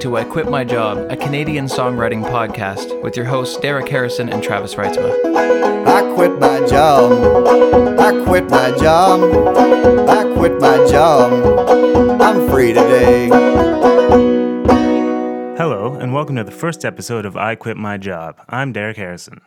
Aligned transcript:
to 0.00 0.16
I 0.16 0.24
Quit 0.24 0.48
My 0.48 0.64
Job, 0.64 1.10
a 1.10 1.16
Canadian 1.16 1.66
songwriting 1.66 2.24
podcast 2.24 3.02
with 3.02 3.16
your 3.16 3.26
hosts 3.26 3.58
Derek 3.58 3.86
Harrison 3.86 4.30
and 4.30 4.42
Travis 4.42 4.74
Reitzma. 4.74 5.12
I 5.86 6.14
quit 6.14 6.38
my 6.38 6.66
job. 6.66 7.12
I 8.00 8.24
quit 8.24 8.48
my 8.48 8.70
job. 8.78 9.20
I 10.08 10.22
quit 10.34 10.58
my 10.58 10.88
job. 10.90 12.18
I'm 12.18 12.48
free 12.48 12.72
today. 12.72 13.28
Hello, 15.58 15.92
and 16.00 16.14
welcome 16.14 16.36
to 16.36 16.44
the 16.44 16.50
first 16.50 16.82
episode 16.82 17.26
of 17.26 17.36
I 17.36 17.54
Quit 17.54 17.76
My 17.76 17.98
Job. 17.98 18.40
I'm 18.48 18.72
Derek 18.72 18.96
Harrison. 18.96 19.42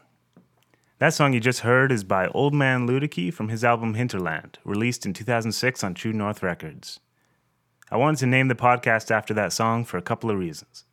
That 1.00 1.16
song 1.16 1.34
you 1.34 1.40
just 1.40 1.62
heard 1.62 1.92
is 1.92 2.04
by 2.04 2.28
Old 2.28 2.54
Man 2.54 2.88
Luedecke 2.88 3.34
from 3.34 3.50
his 3.50 3.64
album 3.64 3.96
Hinterland, 3.96 4.60
released 4.64 5.04
in 5.04 5.14
2006 5.14 5.84
on 5.84 5.96
True 5.96 6.14
North 6.14 6.44
Records. 6.44 7.00
I 7.94 7.98
wanted 7.98 8.18
to 8.22 8.26
name 8.26 8.48
the 8.48 8.56
podcast 8.56 9.12
after 9.12 9.36
that 9.36 9.54
song 9.54 9.86
for 9.86 10.00
a 10.00 10.02
couple 10.02 10.32
of 10.32 10.40
reasons. 10.40 10.86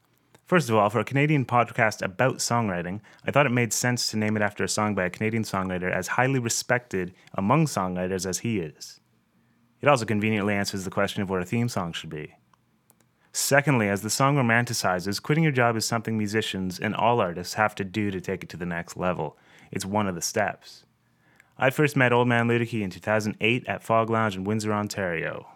First 0.45 0.69
of 0.69 0.77
all, 0.77 0.91
for 0.91 1.01
a 1.01 1.05
Canadian 1.05 1.47
podcast 1.47 2.03
about 2.03 2.41
songwriting, 2.41 3.01
I 3.27 3.31
thought 3.31 3.47
it 3.47 3.53
made 3.53 3.73
sense 3.73 4.11
to 4.11 4.19
name 4.19 4.37
it 4.37 4.43
after 4.43 4.65
a 4.65 4.69
song 4.69 4.95
by 4.95 5.07
a 5.07 5.11
Canadian 5.11 5.45
songwriter 5.45 5.91
as 5.91 6.09
highly 6.09 6.39
respected 6.39 7.15
among 7.33 7.65
songwriters 7.65 8.27
as 8.27 8.41
he 8.41 8.59
is. 8.59 9.01
It 9.81 9.89
also 9.89 10.05
conveniently 10.05 10.53
answers 10.53 10.85
the 10.85 10.91
question 10.91 11.23
of 11.23 11.31
what 11.31 11.41
a 11.41 11.47
theme 11.47 11.71
song 11.71 11.95
should 11.95 12.11
be. 12.11 12.35
Secondly, 13.33 13.89
as 13.89 14.03
the 14.03 14.11
song 14.11 14.37
romanticizes, 14.37 15.23
quitting 15.23 15.45
your 15.45 15.55
job 15.55 15.77
is 15.77 15.87
something 15.87 16.19
musicians 16.19 16.79
and 16.79 16.95
all 16.95 17.23
artists 17.23 17.55
have 17.55 17.75
to 17.77 17.83
do 17.85 18.11
to 18.11 18.21
take 18.21 18.43
it 18.43 18.51
to 18.51 18.59
the 18.59 18.67
next 18.67 18.99
level. 18.99 19.39
It's 19.73 19.87
one 19.87 20.07
of 20.07 20.17
the 20.17 20.21
steps. 20.21 20.85
I 21.57 21.71
first 21.71 21.97
met 21.97 22.13
Old 22.13 22.29
Man 22.29 22.47
Luedecke 22.47 22.83
in 22.83 22.91
2008 22.91 23.67
at 23.67 23.83
Phog 23.83 24.11
Lounge 24.11 24.37
in 24.37 24.45
Windsor, 24.45 24.75
Ontario. 24.75 25.47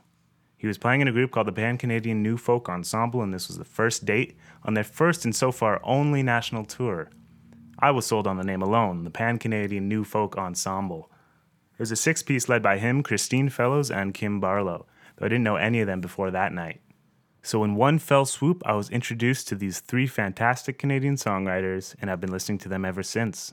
He 0.65 0.69
was 0.69 0.79
playing 0.79 1.03
in 1.03 1.09
a 1.09 1.13
group 1.13 1.31
called 1.31 1.47
the 1.47 1.53
Pan 1.53 1.77
Canadian 1.77 2.23
New 2.23 2.39
Folk 2.39 2.71
Ensemble, 2.71 3.21
and 3.21 3.35
this 3.35 3.49
was 3.49 3.59
the 3.59 3.67
first 3.67 4.07
date 4.07 4.35
on 4.63 4.73
their 4.73 4.83
first 4.83 5.27
and 5.27 5.37
so 5.37 5.53
far 5.53 5.79
only 5.85 6.23
national 6.23 6.65
tour. 6.65 7.11
I 7.79 7.91
was 7.91 8.07
sold 8.07 8.27
on 8.27 8.39
the 8.39 8.45
name 8.45 8.63
alone, 8.63 9.05
the 9.05 9.11
Pan 9.11 9.39
Canadian 9.39 9.91
New 9.91 10.05
Folk 10.05 10.39
Ensemble. 10.39 11.11
It 11.75 11.81
was 11.81 11.91
a 11.91 11.97
six 11.97 12.23
piece 12.23 12.49
led 12.49 12.63
by 12.63 12.79
him, 12.79 13.03
Christine 13.03 13.51
Fellows, 13.51 13.91
and 13.91 14.15
Kim 14.15 14.41
Barlow, 14.41 14.87
though 15.17 15.27
I 15.27 15.29
didn't 15.29 15.45
know 15.45 15.57
any 15.57 15.83
of 15.83 15.87
them 15.87 16.01
before 16.01 16.31
that 16.31 16.55
night. 16.55 16.81
So, 17.43 17.63
in 17.63 17.75
one 17.75 17.99
fell 17.99 18.25
swoop, 18.25 18.63
I 18.65 18.73
was 18.73 18.89
introduced 18.89 19.47
to 19.49 19.57
these 19.57 19.81
three 19.81 20.07
fantastic 20.07 20.79
Canadian 20.79 21.17
songwriters, 21.17 21.95
and 22.01 22.11
I've 22.11 22.23
been 22.23 22.33
listening 22.33 22.57
to 22.61 22.71
them 22.71 22.87
ever 22.87 23.03
since. 23.03 23.53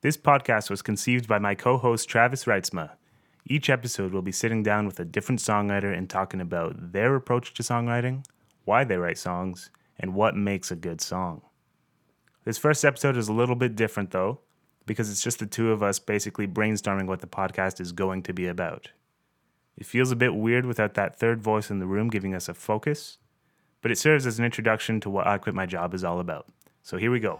This 0.00 0.16
podcast 0.16 0.70
was 0.70 0.80
conceived 0.80 1.28
by 1.28 1.38
my 1.38 1.54
co 1.54 1.76
host 1.76 2.08
Travis 2.08 2.46
Reitzma. 2.46 2.92
Each 3.46 3.70
episode 3.70 4.12
will 4.12 4.22
be 4.22 4.32
sitting 4.32 4.62
down 4.62 4.86
with 4.86 5.00
a 5.00 5.04
different 5.04 5.40
songwriter 5.40 5.96
and 5.96 6.08
talking 6.08 6.40
about 6.40 6.92
their 6.92 7.14
approach 7.14 7.54
to 7.54 7.62
songwriting, 7.62 8.24
why 8.64 8.84
they 8.84 8.96
write 8.96 9.18
songs, 9.18 9.70
and 9.98 10.14
what 10.14 10.36
makes 10.36 10.70
a 10.70 10.76
good 10.76 11.00
song. 11.00 11.42
This 12.44 12.58
first 12.58 12.84
episode 12.84 13.16
is 13.16 13.28
a 13.28 13.32
little 13.32 13.56
bit 13.56 13.76
different 13.76 14.10
though, 14.10 14.40
because 14.86 15.10
it's 15.10 15.22
just 15.22 15.38
the 15.38 15.46
two 15.46 15.72
of 15.72 15.82
us 15.82 15.98
basically 15.98 16.46
brainstorming 16.46 17.06
what 17.06 17.20
the 17.20 17.26
podcast 17.26 17.80
is 17.80 17.92
going 17.92 18.22
to 18.24 18.32
be 18.32 18.46
about. 18.46 18.90
It 19.76 19.86
feels 19.86 20.10
a 20.10 20.16
bit 20.16 20.34
weird 20.34 20.66
without 20.66 20.94
that 20.94 21.18
third 21.18 21.40
voice 21.40 21.70
in 21.70 21.78
the 21.78 21.86
room 21.86 22.08
giving 22.08 22.34
us 22.34 22.48
a 22.48 22.54
focus, 22.54 23.18
but 23.82 23.90
it 23.90 23.98
serves 23.98 24.26
as 24.26 24.38
an 24.38 24.44
introduction 24.44 25.00
to 25.00 25.10
what 25.10 25.26
I 25.26 25.38
Quit 25.38 25.54
My 25.54 25.66
Job 25.66 25.94
is 25.94 26.04
all 26.04 26.20
about. 26.20 26.46
So 26.82 26.96
here 26.96 27.10
we 27.10 27.20
go. 27.20 27.38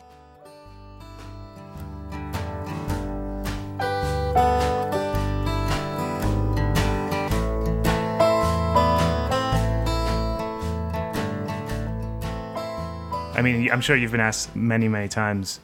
I 13.41 13.43
mean, 13.43 13.71
I'm 13.73 13.81
sure 13.81 13.97
you've 13.97 14.11
been 14.13 14.21
asked 14.21 14.55
many, 14.55 14.87
many 14.87 15.09
times, 15.09 15.61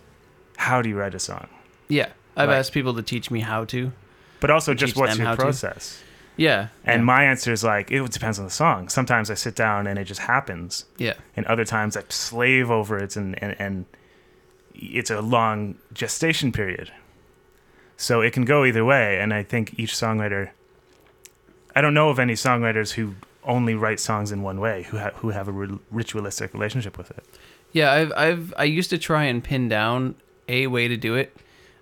how 0.56 0.80
do 0.80 0.88
you 0.88 0.96
write 0.98 1.14
a 1.14 1.18
song? 1.18 1.46
Yeah, 1.88 2.08
I've 2.34 2.48
Right. 2.48 2.56
asked 2.56 2.72
people 2.72 2.94
to 2.94 3.02
teach 3.02 3.30
me 3.30 3.40
how 3.40 3.66
to. 3.66 3.92
But 4.40 4.50
also 4.50 4.72
just 4.72 4.96
what's 4.96 5.18
your 5.18 5.26
how 5.26 5.34
to. 5.34 5.42
process? 5.42 6.02
Yeah, 6.38 6.68
And 6.84 7.00
yeah, 7.00 7.04
my 7.04 7.24
answer 7.24 7.52
is 7.52 7.62
like, 7.62 7.90
it 7.90 8.10
depends 8.10 8.38
on 8.38 8.46
the 8.46 8.50
song. 8.50 8.88
Sometimes 8.88 9.30
I 9.30 9.34
sit 9.34 9.54
down 9.54 9.86
and 9.86 9.98
it 9.98 10.04
just 10.04 10.20
happens. 10.22 10.86
yeah, 10.96 11.14
And 11.36 11.44
other 11.46 11.66
times 11.66 11.98
I 11.98 12.02
slave 12.08 12.70
over 12.70 12.96
it 12.96 13.14
and, 13.16 13.42
and, 13.42 13.54
and 13.58 13.84
it's 14.74 15.10
a 15.10 15.20
long 15.20 15.76
gestation 15.92 16.52
period. 16.52 16.90
So 17.98 18.22
it 18.22 18.32
can 18.32 18.46
go 18.46 18.64
either 18.64 18.86
way. 18.86 19.18
And 19.20 19.34
I 19.34 19.42
think 19.42 19.78
each 19.78 19.92
songwriter, 19.92 20.50
I 21.74 21.82
don't 21.82 21.94
know 21.94 22.08
of 22.08 22.18
any 22.18 22.34
songwriters 22.34 22.92
who 22.92 23.14
only 23.44 23.74
write 23.74 24.00
songs 24.00 24.32
in 24.32 24.42
one 24.42 24.60
way, 24.60 24.82
who, 24.84 24.96
ha- 24.98 25.12
who 25.16 25.28
have 25.30 25.46
a 25.48 25.52
ritualistic 25.90 26.52
relationship 26.54 26.96
with 26.98 27.10
it. 27.12 27.24
Yeah. 27.76 27.92
I've, 27.92 28.12
I've, 28.16 28.54
I 28.56 28.64
used 28.64 28.90
to 28.90 28.98
try 28.98 29.24
and 29.24 29.44
pin 29.44 29.68
down 29.68 30.14
a 30.48 30.66
way 30.66 30.88
to 30.88 30.96
do 30.96 31.14
it. 31.14 31.36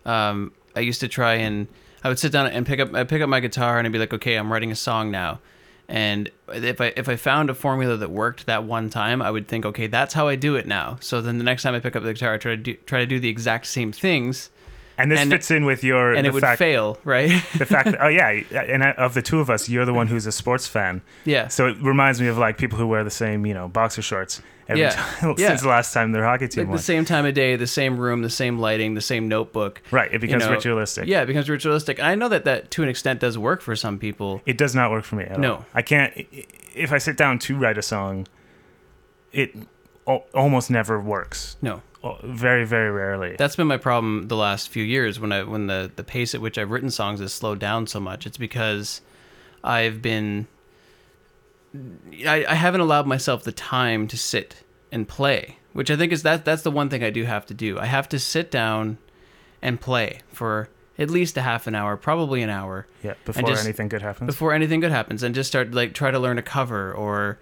Um, 0.05 0.53
I 0.77 0.81
used 0.81 1.01
to 1.01 1.09
try 1.09 1.35
and 1.35 1.69
I 2.03 2.09
would 2.09 2.19
sit 2.19 2.33
down 2.33 2.47
and 2.49 2.67
pick 2.67 2.81
up, 2.81 2.93
I 2.95 3.05
pick 3.05 3.23
up 3.23 3.29
my 3.29 3.41
guitar 3.41 3.79
and 3.79 3.87
I'd 3.87 3.93
be 3.93 3.99
like, 3.99 4.13
okay, 4.13 4.35
I'm 4.37 4.53
writing 4.53 4.71
a 4.71 4.77
song 4.77 5.11
now. 5.11 5.41
And 5.89 6.31
if 6.49 6.81
I 6.81 6.93
if 6.97 7.09
I 7.09 7.17
found 7.17 7.51
a 7.51 7.55
formula 7.55 7.97
that 7.99 8.11
worked 8.11 8.47
that 8.47 8.65
one 8.65 8.91
time, 8.91 9.21
I 9.21 9.31
would 9.31 9.49
think, 9.49 9.67
okay, 9.67 9.87
that's 9.87 10.15
how 10.15 10.29
I 10.29 10.37
do 10.37 10.57
it 10.57 10.67
now. 10.67 10.97
So 11.01 11.21
then 11.21 11.39
the 11.39 11.45
next 11.45 11.63
time 11.63 11.75
I 11.75 11.81
pick 11.81 11.95
up 11.95 12.03
the 12.03 12.13
guitar, 12.13 12.35
I 12.35 12.39
try 12.39 12.53
to 12.53 12.63
do, 12.63 12.75
try 12.87 13.01
to 13.01 13.07
do 13.07 13.21
the 13.21 13.29
exact 13.29 13.67
same 13.67 13.93
things, 13.93 14.51
And 14.97 15.11
this 15.11 15.21
And- 15.21 15.31
fits 15.31 15.51
in 15.51 15.65
with 15.65 15.83
your 15.83 16.13
and 16.15 16.27
it 16.27 16.33
would 16.33 16.41
fact, 16.43 16.59
fail, 16.59 16.99
right? 17.05 17.29
the 17.59 17.67
fact 17.67 17.87
that 17.91 18.01
oh 18.01 18.09
yeah, 18.09 18.29
and 18.53 18.85
I- 18.85 18.93
of 18.93 19.15
the 19.15 19.23
two 19.23 19.41
of 19.41 19.51
us, 19.51 19.69
you're 19.69 19.85
the 19.85 19.95
one 19.95 20.07
who's 20.07 20.27
a 20.27 20.33
sports 20.33 20.67
fan. 20.69 21.03
yeah. 21.25 21.49
So 21.49 21.67
it 21.69 21.77
reminds 21.83 22.21
me 22.21 22.29
of 22.29 22.39
like 22.39 22.59
people 22.59 22.79
who 22.79 22.87
wear 22.87 23.03
the 23.05 23.11
same, 23.11 23.45
you 23.47 23.55
know, 23.55 23.67
boxer 23.69 24.03
shorts 24.03 24.41
every 24.69 24.83
Yeah. 24.83 24.91
time 24.91 25.35
Yeah. 25.39 25.49
since 25.49 25.63
the 25.63 25.69
last 25.69 25.93
time 25.93 26.13
their 26.13 26.25
hockey 26.25 26.47
team 26.49 26.63
like 26.65 26.69
won. 26.69 26.77
the 26.77 26.83
same 26.83 27.05
time 27.05 27.27
of 27.27 27.35
day, 27.35 27.57
the 27.57 27.67
same 27.67 27.99
room, 27.99 28.23
the 28.23 28.31
same 28.31 28.59
lighting, 28.59 28.95
the 28.95 29.01
same 29.01 29.27
notebook. 29.29 29.83
right, 29.91 30.13
it 30.15 30.21
becomes 30.21 30.45
know, 30.45 30.53
ritualistic. 30.53 31.07
Yeah, 31.09 31.23
it 31.23 31.27
becomes 31.27 31.51
ritualistic. 31.51 32.01
I 32.01 32.15
know 32.15 32.29
that 32.29 32.45
that 32.45 32.71
to 32.73 32.83
an 32.85 32.89
extent 32.89 33.19
does 33.21 33.37
work 33.37 33.63
for 33.63 33.75
some 33.75 33.99
people. 33.99 34.43
It 34.47 34.57
does 34.57 34.75
not 34.77 34.91
work 34.93 35.05
for 35.05 35.17
me 35.17 35.25
at 35.25 35.39
No. 35.41 35.55
all. 35.55 35.67
I 35.75 35.83
can't. 35.83 36.13
If 36.75 36.93
I 36.93 36.99
sit 36.99 37.17
down 37.17 37.39
to 37.41 37.57
write 37.59 37.79
a 37.79 37.83
song, 37.83 38.27
it 39.33 39.55
al- 40.07 40.25
almost 40.35 40.71
never 40.71 41.01
works. 41.01 41.57
No, 41.61 41.83
Very, 42.23 42.65
very 42.65 42.91
rarely. 42.91 43.37
that's 43.39 43.57
been 43.57 43.67
my 43.67 43.77
problem 43.79 44.29
the 44.29 44.37
last 44.37 44.69
few 44.69 44.83
years 44.85 45.19
when 45.19 45.33
I 45.33 45.43
when 45.43 45.67
the 45.67 45.91
the 45.95 46.05
pace 46.05 46.35
at 46.35 46.41
which 46.41 46.59
I've 46.59 46.71
written 46.71 46.91
songs 46.91 47.21
has 47.21 47.33
slowed 47.33 47.59
down 47.59 47.87
so 47.87 48.01
much. 48.01 48.27
It's 48.27 48.37
because 48.37 49.01
I've 49.63 50.03
been 50.03 50.47
I, 52.27 52.45
I 52.49 52.55
haven't 52.55 52.81
allowed 52.81 53.07
myself 53.07 53.43
the 53.43 53.53
time 53.53 54.07
to 54.09 54.17
sit 54.17 54.63
and 54.93 55.09
play, 55.09 55.57
which 55.73 55.91
I 55.91 55.97
think 55.97 56.13
is 56.13 56.23
that 56.23 56.45
that's 56.45 56.63
the 56.63 56.71
one 56.71 56.89
thing 56.89 57.03
I 57.03 57.11
do 57.11 57.25
have 57.25 57.47
to 57.47 57.55
do. 57.55 57.79
I 57.79 57.87
have 57.87 58.09
to 58.11 58.19
sit 58.19 58.51
down 58.51 58.99
and 59.61 59.81
play 59.81 60.21
for 60.33 60.69
at 60.99 61.11
least 61.11 61.37
a 61.37 61.43
half 61.43 61.67
an 61.67 61.75
hour, 61.75 61.97
probably 61.97 62.43
an 62.43 62.51
hour. 62.51 62.87
yeah, 63.03 63.15
before 63.25 63.49
just- 63.49 63.65
anything 63.65 63.89
good 63.89 64.03
happens. 64.03 64.27
before 64.29 64.53
anything 64.53 64.79
good 64.81 64.93
happens 64.93 65.23
and 65.23 65.35
just 65.35 65.49
start 65.49 65.73
like 65.73 65.95
try 65.95 66.11
to 66.11 66.19
learn 66.19 66.39
a 66.39 66.43
cover 66.43 66.93
or 66.93 67.39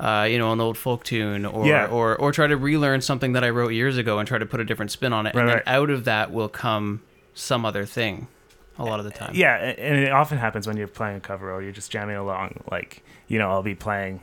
uh, 0.00 0.26
you 0.30 0.38
know 0.38 0.52
an 0.52 0.60
old 0.60 0.76
folk 0.76 1.04
tune 1.04 1.44
or, 1.46 1.66
Yeah. 1.66 1.86
or 1.86 2.16
or 2.16 2.32
try 2.32 2.46
to 2.46 2.56
relearn 2.56 3.00
something 3.00 3.32
that 3.32 3.42
I 3.44 3.50
wrote 3.50 3.72
years 3.72 3.96
ago 3.96 4.18
and 4.18 4.28
try 4.28 4.38
to 4.38 4.46
put 4.46 4.60
a 4.60 4.64
different 4.64 4.90
spin 4.90 5.12
on 5.12 5.26
it 5.26 5.34
Right, 5.34 5.40
and 5.42 5.48
then 5.48 5.56
right. 5.56 5.66
out 5.66 5.90
of 5.90 6.04
that 6.04 6.32
will 6.32 6.48
come 6.48 7.02
some 7.34 7.64
other 7.64 7.84
thing 7.86 8.28
a 8.78 8.84
lot 8.84 8.98
of 8.98 9.04
the 9.06 9.10
time 9.10 9.30
yeah, 9.34 9.54
and 9.56 9.96
it 9.98 10.12
often 10.12 10.36
happens 10.38 10.66
when 10.66 10.76
you're 10.76 10.86
playing 10.88 11.16
a 11.16 11.20
cover 11.20 11.50
or 11.50 11.62
you're 11.62 11.72
just 11.72 11.90
jamming 11.90 12.16
along. 12.16 12.62
Like, 12.70 13.02
you 13.26 13.38
know, 13.38 13.50
I'll 13.50 13.62
be 13.62 13.74
playing 13.74 14.20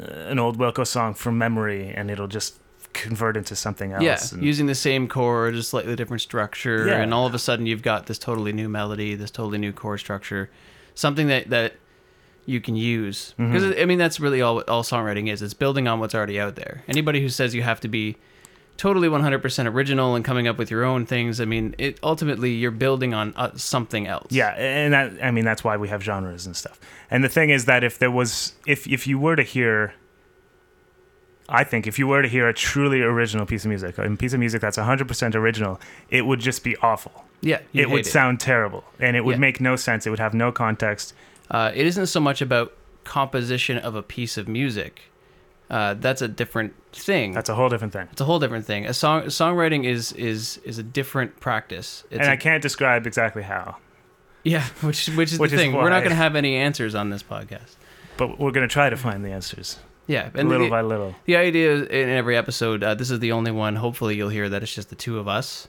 uh, 0.00 0.12
an 0.32 0.40
old 0.40 0.58
Wilco 0.58 0.84
song 0.84 1.14
from 1.14 1.38
memory, 1.38 1.88
and 1.94 2.10
it'll 2.10 2.26
just 2.26 2.58
convert 2.92 3.36
into 3.36 3.54
something 3.54 3.92
else. 3.92 4.02
yeah 4.02 4.18
and- 4.32 4.42
using 4.44 4.66
the 4.66 4.74
same 4.74 5.06
chord 5.06 5.54
just 5.54 5.70
slightly 5.70 5.94
different 5.94 6.22
structure 6.22 6.88
Yeah. 6.88 7.00
and 7.00 7.14
all 7.14 7.26
of 7.26 7.34
a 7.34 7.38
sudden 7.38 7.66
you've 7.66 7.82
got 7.82 8.06
this 8.06 8.18
totally 8.18 8.52
new 8.52 8.68
melody 8.68 9.14
this 9.14 9.30
totally 9.30 9.58
new 9.58 9.72
chord 9.72 10.00
structure 10.00 10.50
something 10.94 11.28
that 11.28 11.50
that 11.50 11.74
you 12.48 12.60
can 12.60 12.74
use 12.76 13.34
Mm-hmm. 13.38 13.52
because 13.52 13.74
I 13.80 13.84
mean 13.84 13.98
that's 13.98 14.18
really 14.18 14.40
all 14.42 14.60
all 14.62 14.82
songwriting 14.82 15.28
is 15.32 15.42
it's 15.42 15.54
building 15.54 15.86
on 15.86 16.00
what's 16.00 16.14
already 16.14 16.40
out 16.40 16.54
there 16.56 16.82
anybody 16.88 17.20
who 17.20 17.28
says 17.28 17.54
you 17.54 17.62
have 17.62 17.80
to 17.80 17.88
be 17.88 18.16
totally 18.78 19.08
100% 19.08 19.66
original 19.74 20.14
and 20.14 20.24
coming 20.24 20.46
up 20.46 20.56
with 20.56 20.70
your 20.70 20.84
own 20.84 21.04
things 21.04 21.40
i 21.40 21.44
mean 21.44 21.74
it 21.78 21.98
ultimately 22.02 22.52
you're 22.52 22.70
building 22.86 23.12
on 23.12 23.34
uh, 23.36 23.50
something 23.56 24.06
else 24.06 24.30
Yeah, 24.30 24.50
and 24.56 24.92
that 24.94 25.12
I 25.22 25.30
mean 25.32 25.44
that's 25.44 25.62
why 25.64 25.76
we 25.76 25.88
have 25.88 26.02
genres 26.02 26.46
and 26.46 26.54
stuff. 26.56 26.78
And 27.10 27.22
the 27.24 27.28
thing 27.28 27.50
is 27.50 27.64
that 27.66 27.82
if 27.84 27.98
there 27.98 28.10
was 28.20 28.54
if 28.66 28.86
if 28.86 29.06
you 29.06 29.18
were 29.18 29.36
to 29.36 29.42
hear 29.42 29.94
I 31.50 31.64
think 31.64 31.86
if 31.86 31.98
you 31.98 32.06
were 32.06 32.20
to 32.22 32.28
hear 32.28 32.46
a 32.48 32.52
truly 32.54 33.00
original 33.00 33.46
piece 33.46 33.64
of 33.64 33.70
music, 33.70 33.96
a 33.98 34.16
piece 34.16 34.34
of 34.34 34.40
music 34.40 34.60
that's 34.60 34.76
100% 34.76 35.34
original, 35.34 35.80
it 36.10 36.26
would 36.26 36.40
just 36.40 36.62
be 36.62 36.76
awful. 36.90 37.24
yeah 37.40 37.60
it 37.72 37.88
would 37.88 38.04
hate 38.04 38.12
sound 38.18 38.38
terrible 38.40 38.84
and 39.00 39.16
it 39.16 39.24
would 39.24 39.36
Yeah. 39.36 39.46
make 39.48 39.60
no 39.60 39.74
sense. 39.76 40.06
It 40.06 40.10
would 40.10 40.18
have 40.18 40.34
no 40.34 40.52
context. 40.52 41.14
Uh, 41.50 41.72
it 41.74 41.86
isn't 41.86 42.06
so 42.06 42.20
much 42.20 42.40
about 42.42 42.72
composition 43.04 43.78
of 43.78 43.94
a 43.94 44.02
piece 44.02 44.36
of 44.36 44.46
music 44.48 45.02
uh, 45.70 45.94
that's 45.94 46.22
a 46.22 46.28
different 46.28 46.72
thing 46.92 47.32
That's 47.32 47.48
a 47.50 47.54
whole 47.54 47.68
different 47.68 47.92
thing. 47.92 48.08
It's 48.10 48.20
a 48.20 48.24
whole 48.24 48.38
different 48.38 48.64
thing. 48.64 48.86
A 48.86 48.94
song 48.94 49.24
songwriting 49.24 49.84
is 49.84 50.12
is 50.12 50.58
is 50.64 50.78
a 50.78 50.82
different 50.82 51.40
practice. 51.40 52.04
It's 52.10 52.20
and 52.20 52.30
I 52.30 52.36
can't 52.36 52.62
describe 52.62 53.06
exactly 53.06 53.42
how, 53.42 53.76
yeah, 54.44 54.64
which 54.80 55.08
which 55.10 55.32
is 55.32 55.38
Which 55.38 55.50
the 55.50 55.56
is 55.56 55.62
thing. 55.62 55.74
We're 55.74 55.90
not 55.90 56.00
going 56.00 56.10
to 56.10 56.16
have 56.16 56.36
any 56.36 56.56
answers 56.56 56.94
on 56.94 57.10
this 57.10 57.22
podcast. 57.22 57.76
but 58.16 58.38
we're 58.38 58.50
going 58.52 58.66
to 58.66 58.72
try 58.72 58.88
to 58.88 58.96
find 58.96 59.22
the 59.24 59.30
answers. 59.30 59.78
Yeah, 60.06 60.30
and 60.34 60.48
little 60.48 60.66
the, 60.68 60.70
by 60.70 60.80
little. 60.80 61.14
the 61.26 61.36
idea 61.36 61.74
is 61.74 61.82
in 61.88 62.08
every 62.08 62.34
episode, 62.34 62.82
uh, 62.82 62.94
this 62.94 63.10
is 63.10 63.20
the 63.20 63.32
only 63.32 63.50
one. 63.50 63.76
Hopefully, 63.76 64.16
you'll 64.16 64.30
hear 64.30 64.48
that 64.48 64.62
it's 64.62 64.74
just 64.74 64.88
the 64.88 64.96
two 64.96 65.18
of 65.18 65.28
us. 65.28 65.68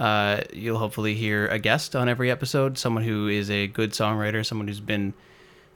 Uh, 0.00 0.40
you'll 0.52 0.78
hopefully 0.78 1.14
hear 1.14 1.46
a 1.48 1.58
guest 1.58 1.94
on 1.94 2.08
every 2.08 2.30
episode, 2.30 2.78
someone 2.78 3.04
who 3.04 3.28
is 3.28 3.50
a 3.50 3.66
good 3.66 3.90
songwriter, 3.92 4.44
someone 4.44 4.66
who's 4.66 4.80
been 4.80 5.12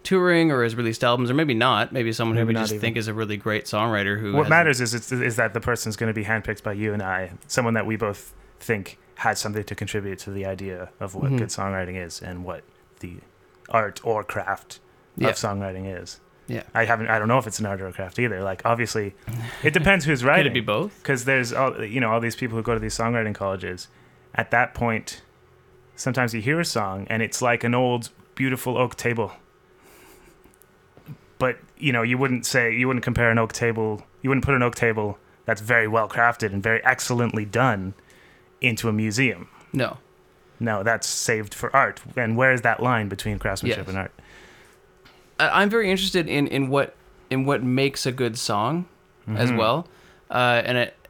touring 0.02 0.50
or 0.50 0.62
has 0.62 0.74
released 0.74 1.04
albums, 1.04 1.30
or 1.30 1.34
maybe 1.34 1.54
not. 1.54 1.92
Maybe 1.92 2.12
someone 2.12 2.36
who 2.36 2.44
Maybe 2.44 2.54
we 2.56 2.60
just 2.62 2.72
even. 2.72 2.80
think 2.80 2.96
is 2.96 3.08
a 3.08 3.14
really 3.14 3.36
great 3.36 3.64
songwriter. 3.66 4.18
Who 4.18 4.32
What 4.32 4.48
matters 4.48 4.80
is 4.80 4.94
is 5.12 5.36
that 5.36 5.52
the 5.54 5.60
person's 5.60 5.96
going 5.96 6.08
to 6.12 6.14
be 6.18 6.24
handpicked 6.24 6.62
by 6.62 6.72
you 6.72 6.92
and 6.92 7.02
I, 7.02 7.32
someone 7.46 7.74
that 7.74 7.86
we 7.86 7.96
both 7.96 8.32
think 8.60 8.98
has 9.16 9.38
something 9.38 9.62
to 9.64 9.74
contribute 9.74 10.18
to 10.20 10.30
the 10.30 10.44
idea 10.46 10.88
of 11.00 11.14
what 11.14 11.30
Mhm. 11.30 11.38
good 11.38 11.48
songwriting 11.48 12.02
is 12.04 12.20
and 12.20 12.44
what 12.44 12.64
the 13.00 13.16
art 13.68 14.00
or 14.04 14.24
craft 14.24 14.80
Yeah. 15.16 15.28
of 15.28 15.36
songwriting 15.36 16.00
is. 16.02 16.20
Yeah. 16.46 16.62
I 16.74 16.84
haven't. 16.84 17.08
I 17.08 17.18
don't 17.18 17.28
know 17.28 17.38
if 17.38 17.46
it's 17.46 17.58
an 17.60 17.64
art 17.66 17.80
or 17.80 17.86
a 17.88 17.92
craft 17.92 18.18
either. 18.18 18.42
Like 18.42 18.62
obviously, 18.64 19.14
it 19.62 19.72
depends 19.72 20.04
who's 20.04 20.20
Could 20.22 20.28
writing. 20.28 20.52
it 20.52 20.54
be 20.54 20.60
both? 20.60 20.96
because 21.02 21.24
there's 21.24 21.52
all 21.52 21.82
you 21.84 22.00
know 22.00 22.10
all 22.10 22.20
these 22.20 22.36
people 22.36 22.56
who 22.56 22.62
go 22.62 22.74
to 22.74 22.80
these 22.80 22.96
songwriting 22.96 23.34
colleges 23.34 23.88
at 24.34 24.50
that 24.50 24.74
point 24.74 25.22
sometimes 25.96 26.34
you 26.34 26.40
hear 26.40 26.58
a 26.60 26.64
song 26.64 27.06
and 27.08 27.22
it's 27.22 27.40
like 27.40 27.62
an 27.64 27.74
old 27.74 28.10
beautiful 28.34 28.76
oak 28.76 28.96
table 28.96 29.32
but 31.38 31.58
you 31.78 31.92
know 31.92 32.02
you 32.02 32.18
wouldn't 32.18 32.46
say 32.46 32.72
you 32.74 32.86
wouldn't 32.86 33.04
compare 33.04 33.30
an 33.30 33.38
oak 33.38 33.52
table 33.52 34.02
you 34.22 34.30
wouldn't 34.30 34.44
put 34.44 34.54
an 34.54 34.62
oak 34.62 34.74
table 34.74 35.18
that's 35.44 35.60
very 35.60 35.86
well 35.86 36.08
crafted 36.08 36.52
and 36.52 36.62
very 36.62 36.82
excellently 36.84 37.44
done 37.44 37.94
into 38.60 38.88
a 38.88 38.92
museum 38.92 39.48
No. 39.72 39.98
no 40.58 40.82
that's 40.82 41.06
saved 41.06 41.54
for 41.54 41.74
art 41.74 42.00
and 42.16 42.36
where's 42.36 42.62
that 42.62 42.82
line 42.82 43.08
between 43.08 43.38
craftsmanship 43.38 43.78
Yes. 43.86 43.88
and 43.88 43.98
art 43.98 44.12
I'm 45.38 45.68
very 45.68 45.90
interested 45.90 46.28
in 46.28 46.46
in 46.46 46.68
what 46.68 46.94
in 47.28 47.44
what 47.44 47.62
makes 47.62 48.06
a 48.06 48.12
good 48.12 48.38
song 48.38 48.86
as 49.36 49.50
Mhm. 49.50 49.56
well, 49.56 49.88
uh, 50.30 50.62
and 50.64 50.76
it 50.78 51.03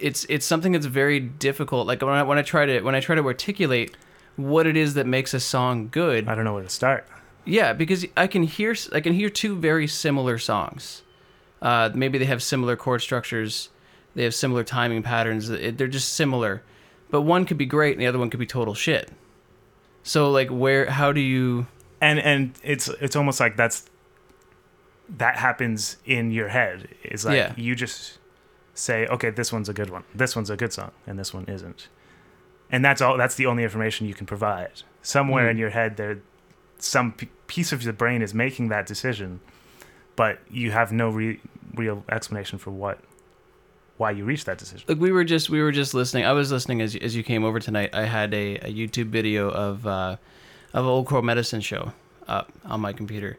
it's 0.00 0.24
it's 0.28 0.46
something 0.46 0.72
that's 0.72 0.86
very 0.86 1.20
difficult. 1.20 1.86
Like 1.86 2.00
when 2.02 2.10
I 2.14 2.22
when 2.22 2.38
I 2.38 2.42
try 2.42 2.66
to 2.66 2.80
when 2.82 2.94
I 2.94 3.00
try 3.00 3.14
to 3.14 3.24
articulate 3.24 3.96
what 4.36 4.66
it 4.66 4.76
is 4.76 4.94
that 4.94 5.06
makes 5.06 5.34
a 5.34 5.40
song 5.40 5.88
good. 5.90 6.26
i 6.28 6.34
don't 6.34 6.44
know 6.44 6.54
where 6.54 6.62
to 6.62 6.68
start 6.68 7.06
Yeah, 7.44 7.72
because 7.74 8.06
I 8.16 8.26
can 8.26 8.42
hear 8.44 8.74
I 8.92 9.00
can 9.00 9.12
hear 9.12 9.28
two 9.28 9.56
very 9.56 9.86
similar 9.86 10.38
songs. 10.38 11.02
Uh, 11.60 11.90
maybe 11.94 12.16
they 12.18 12.24
have 12.24 12.42
similar 12.42 12.74
chord 12.76 13.02
structures, 13.02 13.68
they 14.14 14.24
have 14.24 14.34
similar 14.34 14.64
timing 14.64 15.02
patterns. 15.02 15.48
They're 15.48 15.88
just 15.88 16.14
similar, 16.14 16.62
but 17.10 17.20
one 17.22 17.44
could 17.44 17.58
be 17.58 17.66
great 17.66 17.92
and 17.92 18.00
the 18.00 18.06
other 18.06 18.18
one 18.18 18.30
could 18.30 18.40
be 18.40 18.46
total 18.46 18.72
shit. 18.74 19.10
So 20.02 20.30
like, 20.30 20.48
where? 20.48 20.86
How 20.90 21.12
do 21.12 21.20
you? 21.20 21.66
and 22.00 22.18
and 22.18 22.52
it's 22.62 22.88
it's 22.88 23.14
almost 23.16 23.40
like 23.40 23.56
that's 23.56 23.84
that 25.18 25.36
happens 25.36 25.96
in 26.06 26.30
your 26.30 26.48
head 26.48 26.88
It's 27.02 27.24
like 27.24 27.34
Yeah. 27.36 27.52
you 27.56 27.74
just 27.74 28.19
say 28.74 29.06
okay 29.08 29.30
this 29.30 29.52
one's 29.52 29.68
a 29.68 29.72
good 29.74 29.90
one. 29.90 30.04
This 30.14 30.34
one's 30.36 30.50
a 30.50 30.56
good 30.56 30.72
song 30.72 30.92
and 31.06 31.18
this 31.18 31.34
one 31.34 31.44
isn't. 31.46 31.88
And 32.72 32.84
that's 32.84 33.00
all 33.02 33.16
that's 33.16 33.34
the 33.34 33.46
only 33.46 33.62
information 33.64 34.06
you 34.06 34.14
can 34.14 34.26
provide. 34.26 34.82
Somewhere 35.02 35.46
Mm. 35.46 35.50
in 35.52 35.58
your 35.58 35.70
head 35.70 35.96
there 35.96 36.18
some 36.78 37.12
p- 37.12 37.28
piece 37.46 37.72
of 37.72 37.82
your 37.82 37.92
brain 37.92 38.22
is 38.22 38.32
making 38.32 38.68
that 38.68 38.86
decision 38.86 39.40
but 40.16 40.38
you 40.50 40.70
have 40.70 40.92
no 40.92 41.08
re- 41.10 41.40
real 41.74 42.04
explanation 42.10 42.58
for 42.58 42.70
what 42.70 42.98
why 43.96 44.10
you 44.10 44.24
reached 44.24 44.46
that 44.46 44.56
decision. 44.58 44.84
Like 44.88 44.98
we 44.98 45.12
were 45.12 45.24
just 45.24 45.50
we 45.50 45.60
were 45.62 45.72
just 45.72 45.92
listening 45.94 46.24
i 46.24 46.32
was 46.32 46.50
listening 46.50 46.80
as, 46.80 46.96
as 46.96 47.14
you 47.16 47.22
came 47.22 47.44
over 47.44 47.58
tonight. 47.60 47.90
I 47.92 48.04
had 48.04 48.32
a, 48.32 48.56
a 48.58 48.72
youtube 48.72 49.06
video 49.08 49.50
of 49.50 49.86
uh 49.86 50.16
of 50.72 50.84
an 50.84 50.90
old 50.90 51.06
crow 51.06 51.20
medicine 51.22 51.60
show 51.60 51.92
up 52.28 52.50
on 52.64 52.80
my 52.80 52.92
computer. 52.92 53.36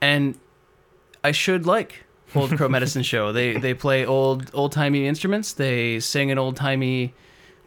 And 0.00 0.38
i 1.24 1.32
should 1.32 1.66
like 1.66 2.04
old 2.34 2.56
crow 2.56 2.68
medicine 2.68 3.02
show. 3.02 3.32
They 3.32 3.56
they 3.58 3.74
play 3.74 4.04
old 4.06 4.50
old 4.54 4.72
timey 4.72 5.06
instruments. 5.06 5.52
They 5.52 6.00
sing 6.00 6.30
in 6.30 6.38
old 6.38 6.56
timey 6.56 7.14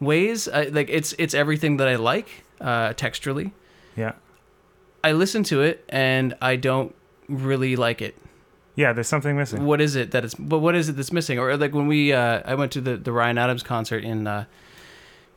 ways. 0.00 0.48
I, 0.48 0.64
like 0.64 0.88
it's 0.90 1.14
it's 1.18 1.34
everything 1.34 1.78
that 1.78 1.88
i 1.88 1.96
like 1.96 2.28
uh 2.60 2.92
texturally. 2.94 3.52
Yeah. 3.96 4.12
I 5.02 5.12
listen 5.12 5.42
to 5.44 5.62
it 5.62 5.84
and 5.88 6.34
i 6.40 6.56
don't 6.56 6.94
really 7.28 7.76
like 7.76 8.02
it. 8.02 8.16
Yeah 8.74 8.92
there's 8.92 9.08
something 9.08 9.36
missing. 9.36 9.64
What 9.64 9.80
is 9.80 9.96
it 9.96 10.10
that 10.12 10.24
it's 10.24 10.34
but 10.34 10.60
what 10.60 10.74
is 10.74 10.88
it 10.88 10.96
that's 10.96 11.12
missing? 11.12 11.38
Or 11.38 11.56
like 11.56 11.74
when 11.74 11.86
we 11.86 12.12
uh 12.12 12.42
i 12.44 12.54
went 12.54 12.72
to 12.72 12.80
the 12.80 12.96
the 12.96 13.12
ryan 13.12 13.38
adams 13.38 13.62
concert 13.62 14.04
in 14.04 14.26
uh 14.26 14.44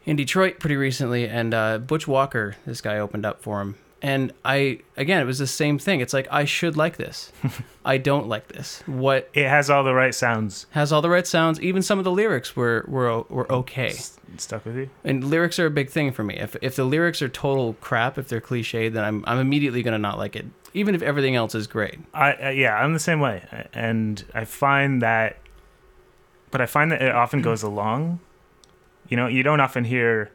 in 0.05 0.15
detroit 0.15 0.59
pretty 0.59 0.75
recently 0.75 1.27
and 1.27 1.53
uh 1.53 1.77
butch 1.77 2.07
walker 2.07 2.55
this 2.65 2.81
guy 2.81 2.97
opened 2.97 3.23
up 3.25 3.41
for 3.41 3.61
him 3.61 3.75
and 4.01 4.33
i 4.43 4.79
again 4.97 5.21
it 5.21 5.25
was 5.25 5.39
the 5.39 5.47
same 5.47 5.77
thing. 5.77 6.01
It's 6.01 6.13
like 6.13 6.27
i 6.31 6.45
should 6.45 6.77
like 6.77 6.97
this. 6.97 7.31
I 7.85 7.97
don't 7.97 8.27
like 8.27 8.47
this. 8.47 8.83
What 8.85 9.29
it 9.33 9.47
has 9.47 9.69
all 9.69 9.83
the 9.83 9.93
right 9.93 10.13
sounds. 10.13 10.67
Has 10.71 10.91
all 10.91 11.01
the 11.01 11.09
right 11.09 11.25
sounds. 11.25 11.59
Even 11.61 11.81
some 11.81 11.97
of 11.97 12.05
the 12.05 12.11
lyrics 12.11 12.55
were 12.55 12.85
were 12.87 13.21
were 13.23 13.51
okay. 13.51 13.89
S- 13.89 14.19
stuck 14.37 14.65
with 14.65 14.75
you? 14.75 14.89
And 15.03 15.23
lyrics 15.23 15.57
are 15.59 15.65
a 15.65 15.71
big 15.71 15.89
thing 15.89 16.11
for 16.11 16.23
me. 16.23 16.35
If 16.37 16.55
if 16.61 16.75
the 16.75 16.85
lyrics 16.85 17.21
are 17.21 17.29
total 17.29 17.73
crap 17.81 18.17
if 18.17 18.27
they're 18.27 18.41
cliched 18.41 18.93
then 18.93 19.03
i'm 19.03 19.23
i'm 19.27 19.39
immediately 19.39 19.83
going 19.83 19.93
to 19.93 19.99
not 19.99 20.17
like 20.17 20.35
it. 20.35 20.45
Even 20.73 20.95
if 20.95 21.01
everything 21.01 21.35
else 21.35 21.53
is 21.53 21.67
great. 21.67 21.99
I 22.13 22.33
uh, 22.33 22.49
yeah, 22.49 22.75
I'm 22.75 22.93
the 22.93 22.99
same 22.99 23.19
way, 23.19 23.67
and 23.73 24.23
I 24.33 24.45
find 24.45 25.01
that, 25.01 25.37
but 26.49 26.61
I 26.61 26.65
find 26.65 26.91
that 26.91 27.01
it 27.01 27.13
often 27.13 27.41
goes 27.41 27.61
along. 27.61 28.19
You 29.09 29.17
know, 29.17 29.27
you 29.27 29.43
don't 29.43 29.59
often 29.59 29.83
hear 29.83 30.31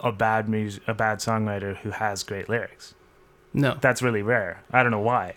a 0.00 0.12
bad 0.12 0.48
mus- 0.48 0.80
a 0.86 0.94
bad 0.94 1.18
songwriter 1.18 1.76
who 1.78 1.90
has 1.90 2.22
great 2.22 2.48
lyrics. 2.48 2.94
no 3.52 3.76
That's 3.80 4.02
really 4.02 4.22
rare. 4.22 4.62
I 4.72 4.82
don't 4.82 4.92
know 4.92 5.00
why. 5.00 5.34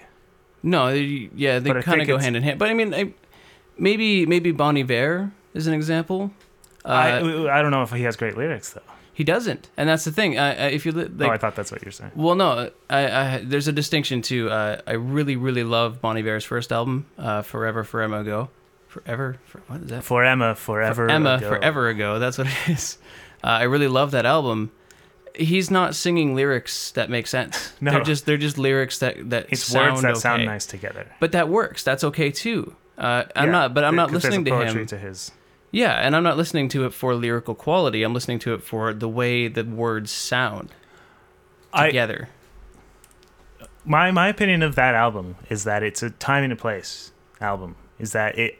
No, 0.63 0.90
yeah, 0.90 1.60
they 1.60 1.72
kind 1.81 2.02
of 2.02 2.08
go 2.08 2.18
hand 2.18 2.36
in 2.36 2.44
hand. 2.44 2.60
But 2.60 2.69
I 2.69 2.74
mean, 2.75 2.94
I, 2.94 3.13
maybe 3.78 4.25
maybe 4.25 4.52
Bon 4.52 4.78
Iver 4.78 5.31
is 5.54 5.66
an 5.68 5.74
example. 5.74 6.31
Uh, 6.86 6.90
I 6.90 7.60
I 7.60 7.62
don't 7.62 7.72
know 7.72 7.81
if 7.84 7.92
he 7.92 8.04
has 8.04 8.16
great 8.16 8.38
lyrics 8.38 8.72
though. 8.74 8.81
he 9.13 9.24
doesn't, 9.24 9.69
and 9.78 9.90
that's 9.90 10.04
the 10.04 10.12
thing. 10.12 10.38
I, 10.38 10.50
I, 10.50 10.68
if 10.69 10.86
you 10.86 10.92
li- 10.92 11.10
oh, 11.25 11.30
I 11.30 11.38
thought 11.38 11.56
that's 11.56 11.72
what 11.72 11.81
you're 11.84 11.92
saying. 11.92 12.12
well, 12.16 12.36
no, 12.36 12.69
I, 12.90 13.08
I 13.12 13.42
there's 13.44 13.68
a 13.68 13.72
distinction 13.72 14.22
too. 14.22 14.50
Uh, 14.50 14.81
I 14.86 14.94
really 14.94 15.36
really 15.36 15.63
love 15.63 16.00
Bon 16.02 16.16
Iver's 16.18 16.46
first 16.46 16.72
album, 16.72 17.06
uh, 17.18 17.42
Forever 17.42 17.84
Forever 17.84 18.19
Ago, 18.19 18.50
Forever. 18.88 19.38
For, 19.46 19.62
what 19.68 19.81
is 19.81 19.90
that? 19.90 20.04
For 20.04 20.24
Emma, 20.24 20.54
forever. 20.56 21.08
For 21.08 21.10
Emma 21.10 21.36
ago. 21.36 21.50
Forever 21.50 21.90
Ago. 21.90 22.19
That's 22.19 22.38
what 22.38 22.48
it 22.48 22.69
is. 22.69 22.98
Uh, 23.44 23.48
I 23.48 23.64
really 23.64 23.88
love 23.88 24.12
that 24.12 24.26
album. 24.26 24.72
He's 25.36 25.72
not 25.72 25.96
singing 25.96 26.36
lyrics 26.36 26.92
that 26.92 27.10
make 27.10 27.26
sense. 27.28 27.74
No. 27.82 27.92
They're 27.92 28.04
just 28.04 28.26
they're 28.26 28.38
just 28.38 28.58
lyrics 28.58 29.00
that 29.00 29.30
that 29.32 29.48
It's 29.50 29.63
sound 29.63 29.94
words 29.94 30.01
that 30.04 30.18
sound 30.18 30.46
nice 30.46 30.65
together. 30.65 31.08
But 31.20 31.32
that 31.32 31.50
works. 31.50 31.84
That's 31.84 32.04
okay 32.04 32.30
too. 32.32 32.75
Uh, 32.98 33.24
I'm 33.36 33.46
Yeah, 33.46 33.51
not, 33.51 33.74
but 33.74 33.84
I'm 33.84 33.96
not 33.96 34.12
listening 34.12 34.46
to 34.46 34.60
him. 34.65 34.86
To 34.86 34.98
his. 34.98 35.32
Yeah, 35.72 35.94
and 35.94 36.15
I'm 36.15 36.24
not 36.24 36.36
listening 36.38 36.68
to 36.70 36.86
it 36.86 36.94
for 36.94 37.15
lyrical 37.15 37.56
quality. 37.56 38.04
I'm 38.04 38.13
listening 38.13 38.39
to 38.39 38.54
it 38.54 38.62
for 38.62 38.94
the 38.94 39.08
way 39.08 39.48
the 39.48 39.63
words 39.63 40.12
sound 40.12 40.70
I 41.74 41.88
together. 41.88 42.27
my 43.86 44.12
my 44.12 44.27
opinion 44.27 44.62
of 44.62 44.75
that 44.75 44.94
album 44.96 45.38
is 45.50 45.63
that 45.63 45.82
it's 45.82 46.04
a 46.04 46.10
time 46.10 46.44
and 46.44 46.54
a 46.54 46.58
place 46.58 47.12
album. 47.39 47.75
Is 47.98 48.12
that 48.12 48.38
it 48.38 48.60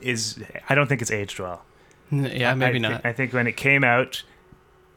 is 0.00 0.38
I 0.68 0.74
don't 0.74 0.86
think 0.86 1.00
it's 1.02 1.10
aged 1.10 1.40
well. 1.40 1.64
yeah, 2.40 2.54
maybe 2.54 2.76
I 2.76 2.90
not. 2.90 3.06
I 3.06 3.12
think 3.12 3.32
when 3.32 3.46
it 3.46 3.56
came 3.56 3.84
out, 3.84 4.22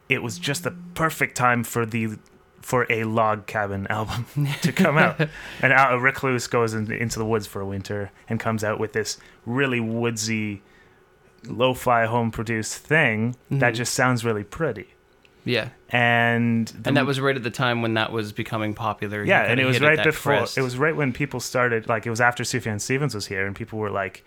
it 0.10 0.22
was 0.24 0.38
just 0.40 0.64
the 0.64 0.72
perfect 0.94 1.36
time 1.38 1.64
for 1.64 1.86
the 1.86 2.18
for 2.62 2.86
a 2.92 3.04
log 3.06 3.48
cabin 3.48 3.88
album 3.88 4.26
to 4.62 4.72
come 4.72 4.98
out. 4.98 5.20
and 5.64 5.74
out, 5.74 5.94
a 5.94 6.00
recluse 6.00 6.46
goes 6.48 6.74
in, 6.76 6.92
into 6.92 7.18
the 7.18 7.26
woods 7.26 7.48
for 7.48 7.60
a 7.62 7.66
winter 7.66 8.12
and 8.30 8.40
comes 8.40 8.64
out 8.64 8.80
with 8.80 8.94
this 8.94 9.18
really 9.48 9.80
woodsy, 9.80 10.62
lo-fi 11.48 12.06
home 12.06 12.30
produced 12.32 12.78
thing 12.78 13.36
that 13.50 13.74
Mhm. 13.74 13.78
just 13.78 13.94
sounds 13.94 14.24
really 14.24 14.44
pretty. 14.44 14.94
yeah, 15.44 15.70
And 15.90 16.68
the 16.68 16.90
and 16.90 16.98
that 16.98 17.08
was 17.08 17.20
right 17.20 17.36
at 17.36 17.42
the 17.42 17.50
time 17.50 17.82
when 17.82 17.96
that 17.96 18.12
was 18.12 18.32
becoming 18.32 18.76
popular. 18.76 19.24
Yeah, 19.24 19.42
and 19.42 19.60
it 19.60 19.66
was 19.66 19.82
right 19.82 19.96
that 19.98 20.06
before. 20.06 20.34
crest. 20.38 20.56
It 20.56 20.62
was 20.62 20.78
right 20.78 20.96
when 20.96 21.12
people 21.14 21.40
started. 21.40 21.90
Like 21.90 22.06
it 22.06 22.12
was 22.12 22.22
after 22.22 22.44
Sufjan 22.44 22.80
Stevens 22.80 23.16
was 23.16 23.26
here, 23.26 23.48
and 23.48 23.56
people 23.56 23.80
were 23.80 23.90
like 23.90 24.24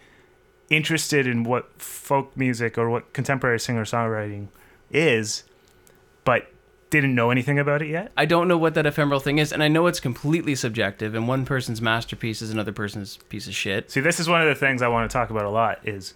interested 0.71 1.27
in 1.27 1.45
what 1.45 1.81
folk 1.81 2.37
music 2.37 2.79
or 2.79 2.91
what 2.91 3.13
contemporary 3.13 3.61
singer 3.61 3.85
songwriting 3.85 4.49
is, 4.91 5.45
but 6.25 6.51
didn't 6.91 7.15
know 7.15 7.31
anything 7.31 7.59
about 7.59 7.83
it 7.83 7.89
yet. 7.89 8.13
I 8.17 8.25
don't 8.25 8.47
know 8.47 8.57
what 8.57 8.75
that 8.75 8.87
ephemeral 8.87 9.21
thing 9.21 9.39
is, 9.39 9.53
and 9.53 9.63
I 9.63 9.69
know 9.69 9.87
it's 9.87 10.01
completely 10.01 10.55
subjective. 10.55 11.15
And 11.15 11.27
one 11.27 11.45
person's 11.45 11.81
masterpiece 11.83 12.41
is 12.41 12.51
another 12.51 12.73
person's 12.73 13.17
piece 13.29 13.47
of 13.49 13.55
shit. 13.55 13.91
See, 13.91 14.01
this 14.01 14.21
is 14.21 14.29
one 14.29 14.41
of 14.41 14.47
the 14.49 14.55
things 14.55 14.81
I 14.81 14.89
want 14.89 15.11
to 15.11 15.13
talk 15.13 15.31
about 15.31 15.45
a 15.45 15.51
lot. 15.51 15.81
Is 15.87 16.15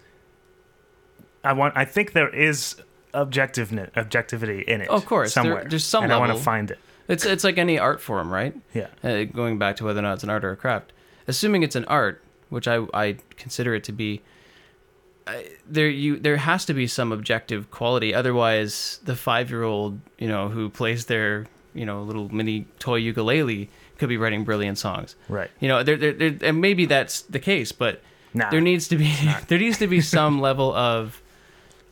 I 1.45 1.53
want. 1.53 1.77
I 1.77 1.85
think 1.85 2.13
there 2.13 2.29
is 2.35 2.77
objectiveness, 3.15 3.97
objectivity 3.97 4.61
in 4.63 4.81
it. 4.81 4.89
Of 4.89 5.05
course, 5.07 5.35
there- 5.35 5.43
somewhere. 5.45 5.67
there's 5.69 5.85
some 5.85 6.05
and 6.05 6.13
I 6.13 6.19
want 6.19 6.33
to 6.37 6.39
find 6.39 6.71
it. 6.71 6.79
It's 7.09 7.25
it's 7.25 7.43
like 7.43 7.59
any 7.59 7.79
art 7.79 8.01
form, 8.01 8.31
right? 8.33 8.55
Yeah. 8.75 8.89
uh, 9.03 9.25
going 9.25 9.59
back 9.59 9.77
to 9.77 9.85
whether 9.85 9.99
or 9.99 10.03
not 10.03 10.15
it's 10.15 10.25
an 10.25 10.31
art 10.31 10.45
or 10.45 10.51
a 10.51 10.57
craft, 10.57 10.93
assuming 11.27 11.63
it's 11.63 11.75
an 11.75 11.87
art, 11.87 12.23
which 12.51 12.69
I, 12.69 12.87
I 12.93 13.17
consider 13.37 13.75
it 13.75 13.83
to 13.85 13.93
be, 13.93 14.21
I, 15.29 15.47
there 15.69 15.89
you 15.89 16.19
there 16.19 16.37
has 16.39 16.65
to 16.67 16.75
be 16.75 16.87
some 16.87 17.13
objective 17.13 17.71
quality. 17.71 18.15
Otherwise, 18.15 19.01
the 19.05 19.15
five 19.15 19.51
year 19.51 19.63
old 19.63 20.01
you 20.19 20.29
know 20.29 20.49
who 20.49 20.69
plays 20.71 21.07
their 21.07 21.47
you 21.75 21.85
know 21.87 22.03
little 22.03 22.29
mini 22.35 22.67
toy 22.79 22.97
ukulele 22.97 23.69
could 23.99 24.09
be 24.09 24.17
writing 24.17 24.45
brilliant 24.45 24.79
songs. 24.79 25.17
Right. 25.29 25.51
You 25.61 25.69
know, 25.69 25.83
there, 25.83 25.97
there, 25.97 26.13
there 26.13 26.35
and 26.43 26.61
maybe 26.61 26.87
that's 26.87 27.23
the 27.23 27.39
case, 27.41 27.73
but 27.73 28.01
Nah. 28.35 28.51
there 28.51 28.61
needs 28.61 28.89
to 28.89 28.97
be 28.97 29.13
there 29.49 29.59
needs 29.59 29.79
to 29.79 29.87
be 29.87 30.01
some 30.01 30.41
level 30.41 30.75
of 30.75 31.23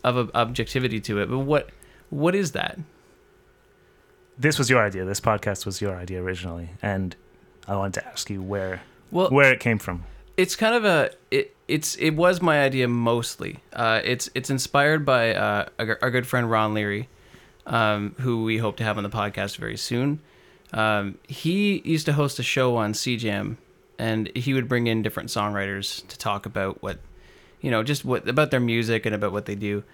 of 0.04 0.30
objectivity 0.34 1.00
to 1.00 1.20
it. 1.20 1.28
But 1.30 1.40
what 1.40 1.70
what 2.10 2.34
is 2.34 2.52
that? 2.52 2.78
this 4.38 4.58
was 4.58 4.68
your 4.68 4.82
idea. 4.84 5.04
This 5.04 5.20
podcast 5.20 5.64
was 5.64 5.80
your 5.80 5.96
idea 5.96 6.22
originally, 6.22 6.68
and 6.82 7.16
I 7.66 7.74
wanted 7.76 7.94
to 8.00 8.06
ask 8.06 8.28
you 8.30 8.42
where 8.42 8.82
Well, 9.10 9.30
where 9.30 9.52
it 9.52 9.60
came 9.60 9.78
from. 9.78 10.04
It's 10.36 10.56
kind 10.56 10.74
of 10.74 10.84
a 10.84 11.10
it 11.30 11.56
it's 11.68 11.96
it 11.96 12.10
was 12.10 12.40
my 12.40 12.62
idea 12.62 12.88
mostly. 12.88 13.58
Uh, 13.72 14.00
it's 14.04 14.28
it's 14.34 14.50
inspired 14.50 15.04
by 15.04 15.34
uh, 15.34 15.66
our, 15.78 16.10
good 16.10 16.26
friend 16.26 16.50
Ron 16.50 16.74
Leary, 16.74 17.08
um, 17.66 18.14
who 18.20 18.44
we 18.44 18.58
hope 18.58 18.76
to 18.76 18.84
have 18.84 18.96
on 18.96 19.02
the 19.02 19.10
podcast 19.10 19.56
very 19.56 19.76
soon. 19.76 20.20
Um, 20.72 21.18
he 21.26 21.80
used 21.84 22.06
to 22.06 22.12
host 22.12 22.38
a 22.38 22.42
show 22.42 22.76
on 22.76 22.92
CJAM, 22.92 23.56
and 23.98 24.30
he 24.36 24.52
would 24.54 24.68
bring 24.68 24.86
in 24.86 25.02
different 25.02 25.30
songwriters 25.30 26.06
to 26.08 26.18
talk 26.18 26.44
about 26.44 26.82
what, 26.82 26.98
you 27.60 27.70
know, 27.70 27.82
just 27.82 28.04
what 28.04 28.28
about 28.28 28.50
their 28.50 28.60
music 28.60 29.06
and 29.06 29.14
about 29.14 29.32
what 29.32 29.46
they 29.46 29.54
do. 29.54 29.84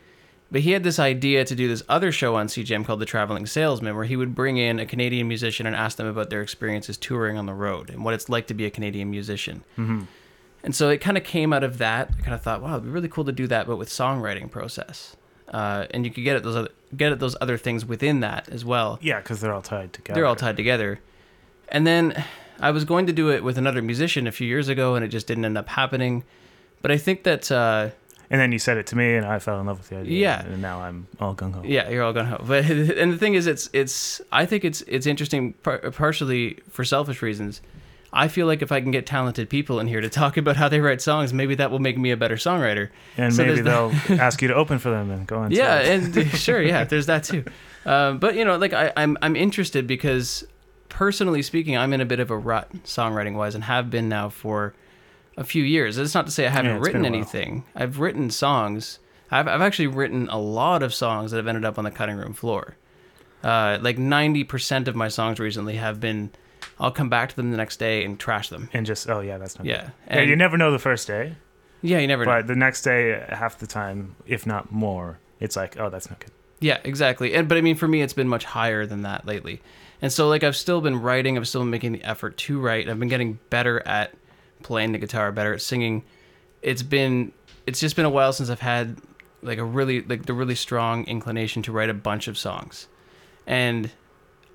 But 0.51 0.63
he 0.63 0.73
had 0.73 0.83
this 0.83 0.99
idea 0.99 1.47
to 1.47 1.55
do 1.55 1.67
this 1.67 1.83
other 1.89 2.13
show 2.13 2.35
on 2.37 2.47
CJAM 2.47 2.85
called 2.85 3.01
The 3.01 3.07
Traveling 3.07 3.47
Salesman, 3.47 3.95
where 3.97 4.05
he 4.05 4.17
would 4.17 4.35
bring 4.35 4.59
in 4.59 4.79
a 4.79 4.85
Canadian 4.85 5.27
musician 5.27 5.67
and 5.67 5.75
ask 5.75 5.97
them 5.97 6.07
about 6.07 6.29
their 6.29 6.43
experiences 6.43 6.99
touring 6.99 7.39
on 7.39 7.47
the 7.47 7.55
road 7.55 7.89
and 7.89 8.05
what 8.05 8.13
it's 8.13 8.29
like 8.29 8.47
to 8.49 8.55
be 8.55 8.67
a 8.67 8.71
Canadian 8.71 9.11
musician. 9.11 9.65
And 10.65 10.75
so 10.75 10.89
it 10.91 10.99
kind 10.99 11.17
of 11.17 11.25
came 11.25 11.53
out 11.53 11.65
of 11.65 11.79
that. 11.79 12.11
I 12.19 12.23
kind 12.23 12.35
of 12.35 12.43
thought, 12.43 12.63
wow, 12.63 12.73
it'd 12.73 12.85
be 12.85 12.91
really 12.91 13.09
cool 13.09 13.25
to 13.25 13.33
do 13.33 13.47
that, 13.49 13.67
but 13.67 13.77
with 13.77 13.89
songwriting 13.89 14.51
process. 14.51 15.17
Uh, 15.49 15.87
and 15.91 16.05
you 16.05 16.11
could 16.13 16.25
get 16.25 16.37
at 16.37 16.43
those 16.43 16.57
other 16.57 16.71
get 16.97 17.13
at 17.13 17.19
those 17.21 17.37
other 17.41 17.59
things 17.59 17.85
within 17.85 18.21
that 18.21 18.49
as 18.49 18.65
well. 18.65 18.99
Yeah, 19.03 19.21
because 19.21 19.41
they're 19.41 19.53
all 19.53 19.63
tied 19.63 19.93
together. 19.93 20.15
They're 20.15 20.27
all 20.27 20.37
tied 20.37 20.57
together. 20.57 21.01
And 21.69 21.87
then 21.87 22.25
I 22.61 22.71
was 22.71 22.85
going 22.85 23.07
to 23.07 23.13
do 23.13 23.31
it 23.31 23.43
with 23.43 23.59
another 23.59 23.83
musician 23.83 24.27
a 24.27 24.33
few 24.33 24.47
years 24.47 24.69
ago, 24.69 24.95
and 24.95 25.05
it 25.05 25.09
just 25.09 25.27
didn't 25.27 25.45
end 25.45 25.59
up 25.59 25.69
happening. 25.69 26.25
But 26.81 26.91
I 26.91 26.97
think 26.99 27.25
that 27.25 27.51
uh, 27.51 27.91
And 28.31 28.41
then 28.41 28.53
you 28.53 28.59
said 28.59 28.77
it 28.77 28.87
to 28.89 28.97
me, 28.97 29.15
and 29.17 29.27
I 29.27 29.39
fell 29.41 29.61
in 29.61 29.67
love 29.67 29.79
with 29.79 29.89
the 29.89 29.97
idea. 29.99 30.19
Yeah. 30.19 30.43
And 30.45 30.63
now 30.63 30.81
I'm 30.81 31.07
all 31.21 31.35
gung 31.35 31.55
ho. 31.55 31.63
Yeah, 31.65 31.91
you're 31.91 32.03
all 32.03 32.13
gonna 32.13 32.29
hope. 32.29 32.47
But 32.47 32.65
and 32.71 33.13
the 33.13 33.19
thing 33.19 33.35
is, 33.35 33.47
it's 33.47 33.69
it's. 33.73 34.21
I 34.31 34.47
think 34.47 34.65
it's 34.65 34.81
it's 34.83 35.07
interesting, 35.07 35.53
par- 35.55 35.91
partially 35.91 36.59
for 36.71 36.85
selfish 36.85 37.21
reasons. 37.21 37.61
I 38.13 38.29
feel 38.29 38.47
like 38.47 38.61
if 38.61 38.71
I 38.71 38.81
can 38.81 38.91
get 38.91 39.07
talented 39.07 39.49
people 39.49 39.81
in 39.81 39.87
here 39.87 40.01
to 40.03 40.09
talk 40.11 40.37
about 40.37 40.57
how 40.57 40.69
they 40.69 40.81
write 40.81 41.01
songs, 41.01 41.33
maybe 41.33 41.55
that 41.55 41.71
will 41.71 41.79
make 41.79 41.97
me 41.97 42.11
a 42.11 42.17
better 42.17 42.37
songwriter. 42.37 42.91
And 43.17 43.35
So 43.35 43.45
maybe 43.45 43.63
they'll 43.63 43.93
ask 44.21 44.43
you 44.43 44.49
to 44.49 44.55
open 44.55 44.79
for 44.79 44.91
them 44.91 45.11
and 45.11 45.27
go 45.27 45.39
on. 45.39 45.51
yeah, 45.51 45.79
and 45.81 46.29
sure, 46.33 46.61
yeah, 46.61 46.85
there's 46.85 47.07
that 47.07 47.25
too. 47.25 47.45
Um, 47.87 48.19
but 48.19 48.35
you 48.35 48.45
know, 48.45 48.57
like 48.59 48.73
I, 48.75 48.93
I'm 48.97 49.17
I'm 49.23 49.35
interested 49.37 49.87
because 49.87 50.45
personally 50.91 51.41
speaking, 51.43 51.77
I'm 51.77 51.93
in 51.95 52.01
a 52.01 52.05
bit 52.05 52.21
of 52.21 52.31
a 52.31 52.37
rut 52.37 52.71
songwriting 52.85 53.35
wise, 53.35 53.55
and 53.55 53.65
have 53.65 53.89
been 53.91 54.09
now 54.11 54.29
for 54.29 54.75
a 55.39 55.45
few 55.45 55.65
years. 55.65 55.97
It's 55.97 56.15
not 56.15 56.27
to 56.27 56.33
say 56.33 56.47
I 56.47 56.51
haven't 56.51 56.73
Yeah, 56.73 56.79
written 56.81 57.03
been 57.03 57.07
a 57.07 57.17
while. 57.17 57.17
anything. 57.23 57.65
I've 57.75 57.99
written 57.99 58.29
songs. 58.31 58.99
I've 59.31 59.49
I've 59.49 59.63
actually 59.63 59.87
written 59.87 60.29
a 60.29 60.39
lot 60.39 60.83
of 60.83 60.93
songs 60.93 61.31
that 61.31 61.39
have 61.39 61.47
ended 61.47 61.65
up 61.65 61.79
on 61.79 61.85
the 61.85 61.91
cutting 61.91 62.17
room 62.17 62.35
floor. 62.35 62.77
Uh, 63.43 63.79
like 63.81 63.97
90% 63.97 64.87
of 64.87 64.95
my 64.95 65.09
songs 65.09 65.41
recently 65.41 65.77
have 65.77 65.99
been. 65.99 66.31
I'll 66.83 66.91
come 66.91 67.09
back 67.09 67.31
to 67.31 67.37
them 67.37 67.51
the 67.51 67.57
next 67.57 67.79
day 67.79 68.05
and 68.05 68.19
trash 68.21 68.49
them. 68.51 68.69
and 68.75 68.85
just 68.85 69.09
oh 69.09 69.21
yeah, 69.21 69.39
that's 69.39 69.57
not 69.59 69.65
Yeah, 69.67 69.83
good. 69.85 69.93
Yeah, 70.09 70.19
and- 70.19 70.29
you 70.31 70.37
never 70.37 70.59
know 70.59 70.71
the 70.73 70.79
first 70.79 71.07
day, 71.07 71.37
Yeah, 71.81 71.99
you 71.99 72.07
never 72.07 72.25
know. 72.27 72.33
but 72.33 72.47
the 72.49 72.57
next 72.57 72.83
day, 72.83 73.25
half 73.29 73.59
the 73.59 73.67
time, 73.67 74.17
if 74.27 74.47
not 74.47 74.71
more, 74.73 75.19
it's 75.41 75.57
like 75.57 75.79
oh 75.81 75.89
that's 75.89 76.11
not 76.11 76.19
good. 76.21 76.33
Yeah, 76.61 76.79
exactly. 76.85 77.35
And 77.35 77.49
but 77.49 77.57
I 77.59 77.61
mean, 77.61 77.77
for 77.77 77.89
me, 77.89 78.03
it's 78.03 78.13
been 78.13 78.29
much 78.29 78.45
higher 78.45 78.85
than 78.87 79.03
that 79.03 79.25
lately. 79.27 79.63
And 80.01 80.13
so, 80.13 80.29
like, 80.29 80.43
I've 80.45 80.57
still 80.57 80.81
been 80.81 81.01
writing. 81.01 81.37
I've 81.39 81.47
still 81.49 81.61
been 81.63 81.71
making 81.71 81.93
the 81.93 82.03
effort 82.05 82.37
to 82.39 82.61
write. 82.61 82.89
I've 82.89 82.99
been 82.99 83.09
getting 83.09 83.39
better 83.51 83.81
at 83.87 84.13
playing 84.65 84.93
the 84.93 84.99
guitar, 84.99 85.31
better 85.33 85.55
at 85.55 85.61
singing. 85.63 86.05
It's 86.61 86.83
been, 86.83 87.33
it's 87.67 87.79
just 87.81 87.95
been 87.97 88.05
a 88.05 88.11
while 88.11 88.33
since 88.33 88.49
I've 88.51 88.61
had 88.61 88.97
like 89.43 89.59
a 89.59 89.65
really 89.65 90.03
like 90.03 90.27
the 90.27 90.35
really 90.35 90.55
strong 90.57 91.05
inclination 91.07 91.63
to 91.65 91.73
write 91.73 91.89
a 91.91 91.95
bunch 91.95 92.27
of 92.29 92.37
songs, 92.39 92.87
and 93.47 93.91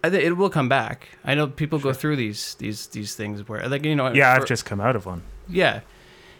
I 0.03 0.09
think 0.09 0.23
it 0.23 0.33
will 0.33 0.49
come 0.49 0.69
back. 0.69 1.07
I 1.25 1.33
know 1.35 1.47
people 1.47 1.79
go 1.79 1.91
through 1.93 2.15
these 2.17 2.55
these 2.55 2.87
these 2.87 3.15
things 3.15 3.47
where 3.47 3.67
like 3.67 3.83
you 3.85 3.95
know 3.95 4.11
Yeah, 4.13 4.35
for- 4.35 4.41
I've 4.41 4.47
just 4.47 4.65
come 4.65 4.79
out 4.79 4.95
of 4.95 5.05
one. 5.05 5.23
yeah, 5.49 5.81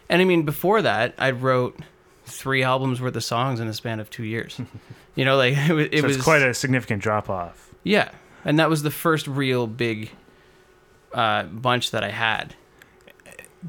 and 0.10 0.22
I 0.22 0.26
mean 0.26 0.44
before 0.44 0.82
that 0.84 1.14
I 1.18 1.32
wrote 1.32 1.78
three 2.26 2.62
albums 2.64 3.00
worth 3.02 3.16
of 3.16 3.24
songs 3.24 3.60
in 3.60 3.68
a 3.68 3.74
span 3.74 4.00
of 4.00 4.10
two 4.10 4.24
years. 4.24 4.60
you 5.16 5.26
know, 5.26 5.38
like 5.38 5.56
it, 5.58 5.74
was- 5.74 5.88
it 5.92 6.02
so 6.02 6.08
was 6.08 6.22
quite 6.22 6.42
a 6.42 6.54
significant 6.54 7.02
drop 7.02 7.30
off. 7.30 7.74
yeah, 7.84 8.12
and 8.46 8.60
that 8.60 8.70
was 8.70 8.84
the 8.84 8.92
first 8.92 9.28
real 9.28 9.66
big 9.68 10.12
uh, 11.14 11.44
bunch 11.44 11.92
that 11.92 12.04
I 12.04 12.10
had. 12.12 12.54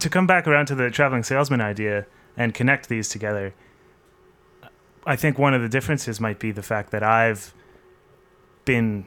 to 0.00 0.10
come 0.10 0.26
back 0.26 0.46
around 0.46 0.66
to 0.66 0.74
the 0.74 0.90
traveling 0.90 1.22
salesman 1.22 1.60
idea 1.60 2.04
and 2.36 2.52
connect 2.52 2.88
these 2.88 3.08
together, 3.08 3.54
I 5.06 5.16
think 5.16 5.38
one 5.38 5.54
of 5.54 5.62
the 5.62 5.68
differences 5.68 6.20
might 6.20 6.38
be 6.38 6.50
the 6.52 6.62
fact 6.62 6.90
that 6.90 7.02
I've 7.02 7.54
been 8.64 9.06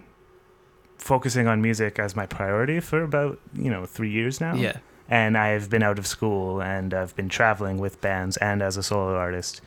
focusing 1.01 1.48
on 1.48 1.62
music 1.62 1.98
as 2.00 2.15
my 2.15 2.25
priority 2.27 2.79
for 2.79 3.01
about 3.03 3.39
you 3.53 3.70
know 3.72 3.86
three 3.86 4.12
years 4.12 4.39
now. 4.39 4.55
Yeah, 4.55 4.77
and 5.10 5.38
I've 5.38 5.70
been 5.70 5.84
out 5.84 6.00
of 6.00 6.05
school 6.08 6.62
and 6.62 6.93
I've 6.93 7.15
been 7.15 7.27
traveling 7.29 7.79
with 7.79 8.00
bands 8.01 8.38
and 8.38 8.62
as 8.62 8.77
a 8.77 8.84
solo 8.84 9.15
artist, 9.17 9.62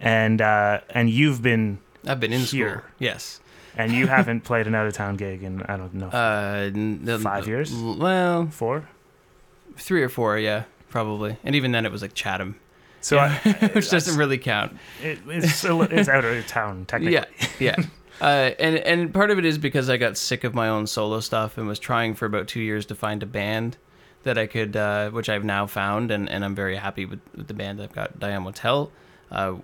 and 0.00 0.40
uh, 0.40 0.80
and 0.90 1.10
you've 1.10 1.42
been 1.42 1.78
I've 2.06 2.20
been 2.20 2.32
in 2.32 2.40
Here. 2.40 2.70
school. 2.78 2.82
Yes, 2.98 3.40
and 3.76 3.92
you 3.92 4.06
haven't 4.06 4.40
played 4.50 4.66
an 4.66 4.74
out 4.74 4.86
of 4.86 4.92
town 4.94 5.16
gig 5.16 5.42
in 5.42 5.62
I 5.62 5.76
don't 5.76 5.94
know 5.94 6.08
uh, 6.08 7.18
Five 7.18 7.48
years? 7.48 7.72
Well, 7.74 8.46
four. 8.48 8.88
three 9.76 10.02
or 10.02 10.08
four, 10.08 10.38
yeah, 10.38 10.64
probably. 10.90 11.36
And 11.44 11.54
even 11.54 11.72
then, 11.72 11.86
it 11.86 11.92
was 11.92 12.02
like 12.02 12.14
Chatham, 12.14 12.56
So 13.00 13.16
Yeah, 13.16 13.38
I, 13.44 13.66
which 13.74 13.88
doesn't 13.90 14.16
really 14.18 14.38
count. 14.38 14.76
it, 15.02 15.18
it's 15.26 15.64
it's 15.64 16.08
out 16.08 16.24
of 16.24 16.46
town 16.46 16.84
technically. 16.88 17.14
Yeah, 17.14 17.24
yeah. 17.58 17.76
Uh, 18.22 18.52
and 18.60 18.76
and 18.76 19.12
part 19.12 19.30
of 19.32 19.38
it 19.38 19.44
is 19.44 19.58
because 19.58 19.90
I 19.90 19.96
got 19.96 20.16
sick 20.16 20.44
of 20.44 20.54
my 20.54 20.68
own 20.68 20.86
solo 20.86 21.18
stuff 21.20 21.58
and 21.58 21.66
was 21.66 21.78
trying 21.80 22.14
for 22.14 22.26
about 22.26 22.46
two 22.46 22.60
years 22.60 22.86
to 22.86 22.94
find 22.94 23.20
a 23.22 23.26
band 23.26 23.76
that 24.22 24.38
I 24.38 24.46
could, 24.46 24.76
uh, 24.76 25.10
which 25.10 25.28
I've 25.28 25.42
now 25.44 25.66
found, 25.66 26.12
and, 26.12 26.28
and 26.30 26.44
I'm 26.44 26.54
very 26.54 26.76
happy 26.76 27.04
with, 27.04 27.18
with 27.36 27.48
the 27.48 27.54
band 27.54 27.82
I've 27.82 27.92
got, 27.92 28.20
Diane 28.20 28.44
Motel, 28.44 28.92
uh, 29.32 29.54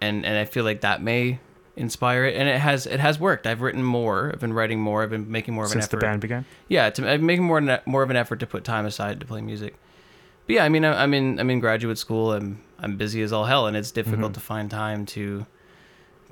and 0.00 0.24
and 0.24 0.38
I 0.38 0.46
feel 0.46 0.64
like 0.64 0.80
that 0.80 1.02
may 1.02 1.40
inspire 1.76 2.24
it, 2.24 2.34
and 2.36 2.48
it 2.48 2.58
has 2.58 2.86
it 2.86 3.00
has 3.00 3.20
worked. 3.20 3.46
I've 3.46 3.60
written 3.60 3.82
more, 3.82 4.30
I've 4.32 4.40
been 4.40 4.54
writing 4.54 4.80
more, 4.80 5.02
I've 5.02 5.10
been 5.10 5.30
making 5.30 5.52
more 5.52 5.64
of 5.64 5.70
an 5.72 5.82
Since 5.82 5.88
the 5.88 5.98
effort. 5.98 6.06
band 6.06 6.20
began. 6.22 6.44
Yeah, 6.68 6.88
to, 6.88 7.06
I'm 7.10 7.26
making 7.26 7.44
more 7.44 7.60
more 7.84 8.02
of 8.02 8.08
an 8.08 8.16
effort 8.16 8.40
to 8.40 8.46
put 8.46 8.64
time 8.64 8.86
aside 8.86 9.20
to 9.20 9.26
play 9.26 9.42
music. 9.42 9.74
But 10.46 10.54
yeah, 10.56 10.64
I 10.64 10.70
mean, 10.70 10.86
I- 10.86 11.02
I'm 11.02 11.12
in 11.12 11.38
I'm 11.38 11.50
in 11.50 11.60
graduate 11.60 11.98
school. 11.98 12.32
I'm 12.32 12.62
I'm 12.78 12.96
busy 12.96 13.20
as 13.20 13.30
all 13.34 13.44
hell, 13.44 13.66
and 13.66 13.76
it's 13.76 13.90
difficult 13.90 14.30
Mhm. 14.32 14.34
to 14.34 14.40
find 14.40 14.70
time 14.70 15.04
to 15.06 15.44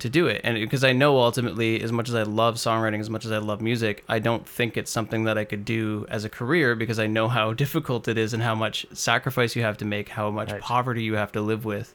to 0.00 0.08
do 0.08 0.26
it. 0.26 0.40
And 0.44 0.56
because 0.58 0.82
I 0.84 0.92
know 0.92 1.18
ultimately, 1.20 1.80
as 1.82 1.92
much 1.92 2.08
as 2.08 2.14
I 2.14 2.22
love 2.24 2.56
songwriting, 2.56 3.00
as 3.00 3.08
much 3.08 3.24
as 3.24 3.30
I 3.32 3.38
love 3.38 3.60
music, 3.60 4.04
I 4.08 4.18
don't 4.18 4.46
think 4.48 4.76
it's 4.76 4.90
something 4.90 5.24
that 5.24 5.38
I 5.38 5.44
could 5.44 5.64
do 5.64 6.04
as 6.08 6.24
a 6.24 6.28
career 6.28 6.74
because 6.74 6.98
I 6.98 7.06
know 7.06 7.28
how 7.28 7.52
difficult 7.64 8.08
it 8.08 8.18
is 8.18 8.32
and 8.34 8.42
how 8.42 8.54
much 8.54 8.86
sacrifice 8.92 9.54
you 9.56 9.62
have 9.62 9.76
to 9.78 9.84
make, 9.84 10.08
how 10.10 10.30
much 10.30 10.50
Right. 10.50 10.60
poverty 10.60 11.02
you 11.04 11.14
have 11.14 11.32
to 11.32 11.40
live 11.40 11.64
with 11.64 11.94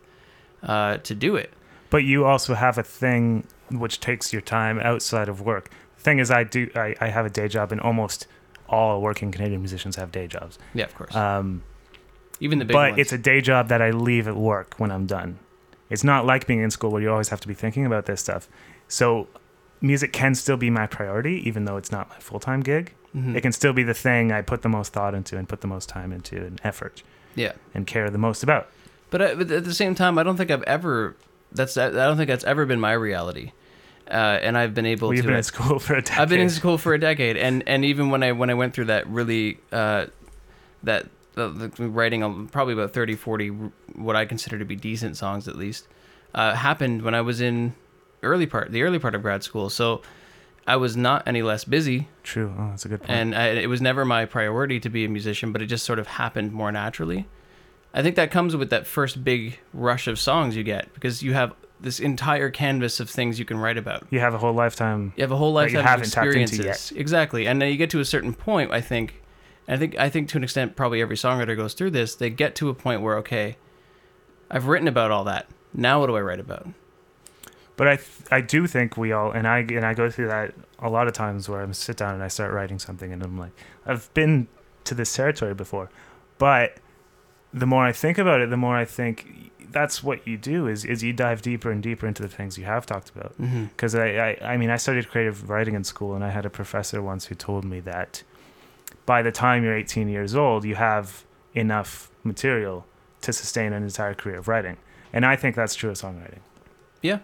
uh, 0.64 0.98
to 0.98 1.14
do 1.16 1.36
it. 1.36 1.52
But 1.90 2.04
you 2.04 2.26
also 2.26 2.54
have 2.54 2.78
a 2.78 2.84
thing 2.84 3.46
which 3.72 4.00
takes 4.00 4.32
your 4.32 4.42
time 4.42 4.80
outside 4.80 5.28
of 5.30 5.42
work. 5.42 5.70
The 5.98 6.04
thing 6.04 6.20
is, 6.20 6.32
I 6.32 6.44
do 6.44 6.70
I, 6.76 6.96
I 7.02 7.08
have 7.10 7.26
a 7.26 7.30
day 7.30 7.48
job, 7.48 7.72
and 7.72 7.82
almost 7.82 8.28
all 8.70 9.02
working 9.02 9.32
Canadian 9.32 9.62
musicians 9.62 9.96
have 9.96 10.12
day 10.12 10.28
jobs. 10.28 10.58
Yeah, 10.74 10.86
of 10.86 10.96
course. 10.96 11.16
Um, 11.16 11.64
Even 12.40 12.60
the 12.60 12.66
big 12.66 12.74
but 12.74 12.92
ones. 12.92 13.02
it's 13.02 13.12
a 13.14 13.18
day 13.18 13.42
job 13.42 13.68
that 13.70 13.82
I 13.82 13.90
leave 13.92 14.28
at 14.28 14.36
work 14.36 14.76
when 14.78 14.92
I'm 14.92 15.06
done. 15.08 15.40
It's 15.90 16.04
not 16.04 16.26
like 16.26 16.46
being 16.48 16.62
in 16.62 16.72
school 16.72 16.92
where 16.92 17.02
you 17.02 17.10
always 17.12 17.30
have 17.30 17.40
to 17.42 17.48
be 17.48 17.54
thinking 17.54 17.86
about 17.86 18.06
this 18.06 18.22
stuff. 18.22 18.48
So 18.88 19.28
music 19.82 20.14
can 20.14 20.36
still 20.36 20.58
be 20.58 20.70
my 20.70 20.88
priority, 20.88 21.42
even 21.48 21.66
though 21.66 21.78
it's 21.78 21.92
not 21.92 22.10
my 22.10 22.18
full 22.20 22.40
time 22.40 22.62
gig. 22.62 22.94
Mhm. 23.16 23.36
It 23.36 23.42
can 23.42 23.52
still 23.52 23.74
be 23.74 23.82
the 23.84 23.94
thing 23.96 24.32
I 24.32 24.42
put 24.42 24.62
the 24.62 24.70
most 24.70 24.94
thought 24.94 25.16
into 25.16 25.36
and 25.38 25.50
put 25.50 25.62
the 25.62 25.68
most 25.68 25.90
time 25.90 26.12
into 26.12 26.38
and 26.38 26.62
effort 26.64 27.02
yeah. 27.36 27.54
and 27.74 27.88
care 27.88 28.10
the 28.12 28.20
most 28.20 28.44
about. 28.44 28.68
But, 29.10 29.22
I, 29.24 29.34
but 29.36 29.50
at 29.50 29.64
the 29.64 29.74
same 29.74 29.96
time, 29.96 30.20
I 30.20 30.24
don't 30.24 30.38
think 30.38 30.52
I've 30.52 30.62
ever. 30.64 31.16
That's 31.52 31.76
I 31.78 31.90
don't 31.90 32.18
think 32.18 32.28
that's 32.28 32.44
ever 32.44 32.68
been 32.68 32.80
my 32.80 32.92
reality, 32.92 33.54
uh, 34.08 34.14
and 34.14 34.56
I've 34.56 34.76
been 34.76 34.86
able 34.86 35.08
Well, 35.08 35.16
you've 35.16 35.24
to. 35.26 35.30
been 35.30 35.38
in 35.38 35.44
school 35.44 35.80
for 35.80 35.96
a 35.96 36.02
decade. 36.04 36.20
I've 36.20 36.30
been 36.30 36.42
in 36.42 36.52
school 36.52 36.78
for 36.78 36.94
a 36.94 37.00
decade, 37.00 37.36
and 37.36 37.64
and 37.66 37.84
even 37.84 38.12
when 38.12 38.22
I 38.22 38.34
when 38.34 38.52
I 38.52 38.54
went 38.54 38.76
through 38.76 38.86
that 38.86 39.08
really 39.08 39.58
uh, 39.72 40.06
that 40.84 41.08
uh, 41.40 41.48
the 41.50 41.90
writing 41.90 42.24
um, 42.24 42.48
probably 42.52 42.74
about 42.74 42.94
30, 42.94 43.16
40 43.16 43.48
what 43.96 44.16
I 44.16 44.26
consider 44.26 44.58
to 44.60 44.66
be 44.66 44.76
decent 44.76 45.18
songs 45.18 45.48
at 45.48 45.56
least 45.56 45.88
uh, 46.34 46.56
happened 46.56 47.02
when 47.02 47.14
I 47.14 47.22
was 47.22 47.42
in 47.42 47.74
early 48.24 48.46
part 48.46 48.72
the 48.72 48.84
early 48.84 49.00
part 49.00 49.16
of 49.16 49.22
grad 49.22 49.44
school. 49.44 49.70
So 49.70 50.02
I 50.68 50.76
was 50.76 50.96
not 50.96 51.28
any 51.28 51.42
less 51.42 51.64
busy, 51.64 52.08
True. 52.24 52.54
Oh, 52.58 52.70
that's 52.70 52.86
a 52.86 52.90
good 52.90 53.00
point. 53.00 53.10
and 53.10 53.36
I, 53.36 53.48
it 53.48 53.68
was 53.70 53.82
never 53.82 54.06
my 54.06 54.26
priority 54.26 54.80
to 54.82 54.90
be 54.90 55.04
a 55.04 55.10
musician, 55.10 55.52
but 55.52 55.62
it 55.62 55.66
just 55.66 55.86
sort 55.86 55.98
of 55.98 56.06
happened 56.08 56.52
more 56.52 56.72
naturally. 56.72 57.28
I 57.92 58.04
think 58.04 58.16
that 58.18 58.30
comes 58.30 58.56
with 58.56 58.70
that 58.70 58.86
first 58.86 59.24
big 59.24 59.58
rush 59.74 60.08
of 60.08 60.20
songs 60.20 60.56
you 60.56 60.64
get 60.64 60.94
because 60.94 61.24
you 61.24 61.34
have 61.34 61.54
this 61.80 62.00
entire 62.00 62.50
canvas 62.52 63.00
of 63.00 63.10
things 63.10 63.40
you 63.40 63.46
can 63.46 63.58
write 63.58 63.78
about. 63.78 64.06
You 64.12 64.20
have 64.20 64.34
a 64.34 64.38
whole 64.38 64.54
lifetime. 64.54 65.14
You 65.16 65.24
have 65.24 65.32
a 65.32 65.38
whole 65.38 65.54
That 65.56 65.72
you 65.72 65.78
lifetime 65.78 65.80
of 65.80 65.90
haven't 65.90 66.12
tapped 66.12 66.28
into 66.28 66.42
experiences. 66.42 66.92
Exactly. 66.96 67.48
And 67.48 67.62
then 67.62 67.72
you 67.72 67.78
get 67.78 67.90
to 67.92 68.00
a 68.00 68.06
certain 68.06 68.34
point, 68.34 68.72
I 68.72 68.82
think 68.82 69.22
and 69.70 69.76
I 69.76 69.80
think 69.80 69.98
I 70.00 70.10
think 70.10 70.28
to 70.30 70.38
an 70.38 70.44
extent 70.44 70.76
probably 70.76 71.00
every 71.00 71.16
songwriter 71.16 71.56
goes 71.56 71.76
through 71.76 71.92
this, 71.92 72.16
they 72.16 72.32
get 72.32 72.56
to 72.56 72.70
a 72.70 72.74
point 72.74 73.02
where 73.02 73.18
okay, 73.18 73.56
I've 74.50 74.66
written 74.66 74.88
about 74.88 75.12
all 75.12 75.24
that. 75.26 75.48
Now 75.76 76.00
what 76.00 76.08
do 76.08 76.18
I 76.18 76.22
write 76.22 76.40
about? 76.40 76.68
But 77.78 77.88
I 77.88 77.96
th- 77.98 78.28
I 78.32 78.42
do 78.42 78.66
think 78.66 78.98
we 78.98 79.12
all 79.12 79.32
and 79.32 79.48
I 79.48 79.60
and 79.60 79.86
I 79.86 79.94
go 79.94 80.10
through 80.10 80.28
that 80.28 80.56
a 80.80 80.90
lot 80.90 81.08
of 81.08 81.14
times 81.14 81.48
where 81.48 81.62
I 81.62 81.72
sit 81.72 81.98
down 81.98 82.16
and 82.16 82.24
I 82.24 82.30
start 82.30 82.52
writing 82.52 82.80
something 82.80 83.14
and 83.14 83.22
I'm 83.22 83.38
like 83.38 83.52
I've 83.86 84.12
been 84.16 84.48
to 84.86 84.96
this 84.96 85.14
territory 85.14 85.54
before, 85.54 85.92
but 86.40 86.78
the 87.54 87.68
more 87.68 87.86
I 87.86 87.92
think 87.92 88.18
about 88.18 88.42
it, 88.42 88.50
the 88.50 88.58
more 88.58 88.76
I 88.76 88.86
think 88.86 89.52
that's 89.72 90.04
what 90.04 90.26
you 90.28 90.36
do 90.36 90.66
is 90.66 90.84
is 90.84 91.04
you 91.04 91.14
dive 91.14 91.44
deeper 91.44 91.70
and 91.70 91.84
deeper 91.84 92.08
into 92.08 92.24
the 92.24 92.28
things 92.28 92.58
you 92.58 92.66
have 92.66 92.88
talked 92.88 93.12
about. 93.12 93.40
Mm-hmm. 93.40 93.66
Because 93.66 93.94
I, 93.94 94.08
I 94.08 94.38
I 94.42 94.58
mean 94.58 94.72
I 94.72 94.78
studied 94.78 95.10
creative 95.10 95.48
writing 95.48 95.76
in 95.76 95.84
school 95.84 96.16
and 96.16 96.24
I 96.24 96.32
had 96.32 96.48
a 96.48 96.50
professor 96.50 97.04
once 97.04 97.26
who 97.26 97.36
told 97.36 97.66
me 97.66 97.82
that 97.82 98.24
by 99.14 99.22
the 99.28 99.32
time 99.32 99.64
you're 99.64 99.76
18 99.76 100.08
years 100.08 100.36
old, 100.36 100.64
you 100.64 100.76
have 100.76 101.26
enough 101.56 102.12
material 102.24 102.86
to 103.22 103.34
sustain 103.34 103.74
an 103.74 103.82
entire 103.84 104.14
career 104.14 104.38
of 104.38 104.48
writing, 104.48 104.78
and 105.12 105.26
I 105.26 105.36
think 105.36 105.56
that's 105.56 105.74
true 105.80 105.90
of 105.90 105.98
songwriting 105.98 106.42
Yeah. 107.02 107.20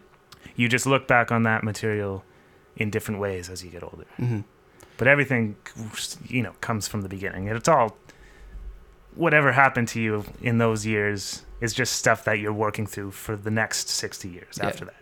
you 0.55 0.67
just 0.67 0.85
look 0.87 1.07
back 1.07 1.31
on 1.31 1.43
that 1.43 1.63
material 1.63 2.23
in 2.75 2.89
different 2.89 3.19
ways 3.25 3.49
as 3.53 3.63
you 3.63 3.69
get 3.69 3.83
older. 3.83 4.05
Mm-hmm. 4.19 4.41
But 4.97 5.07
everything, 5.07 5.55
you 6.35 6.41
know, 6.45 6.53
comes 6.67 6.87
from 6.87 7.01
the 7.01 7.09
beginning. 7.09 7.47
And 7.49 7.55
it's 7.57 7.67
all 7.67 7.89
whatever 9.13 9.51
happened 9.51 9.87
to 9.89 9.99
you 10.01 10.13
in 10.41 10.57
those 10.57 10.85
years 10.85 11.43
is 11.61 11.71
just 11.73 11.91
stuff 12.03 12.23
that 12.25 12.39
you're 12.39 12.53
working 12.67 12.87
through 12.87 13.11
for 13.11 13.35
the 13.35 13.51
next 13.51 13.89
60 13.89 14.27
years 14.29 14.57
Yeah. 14.57 14.67
after 14.69 14.85
that. 14.85 15.01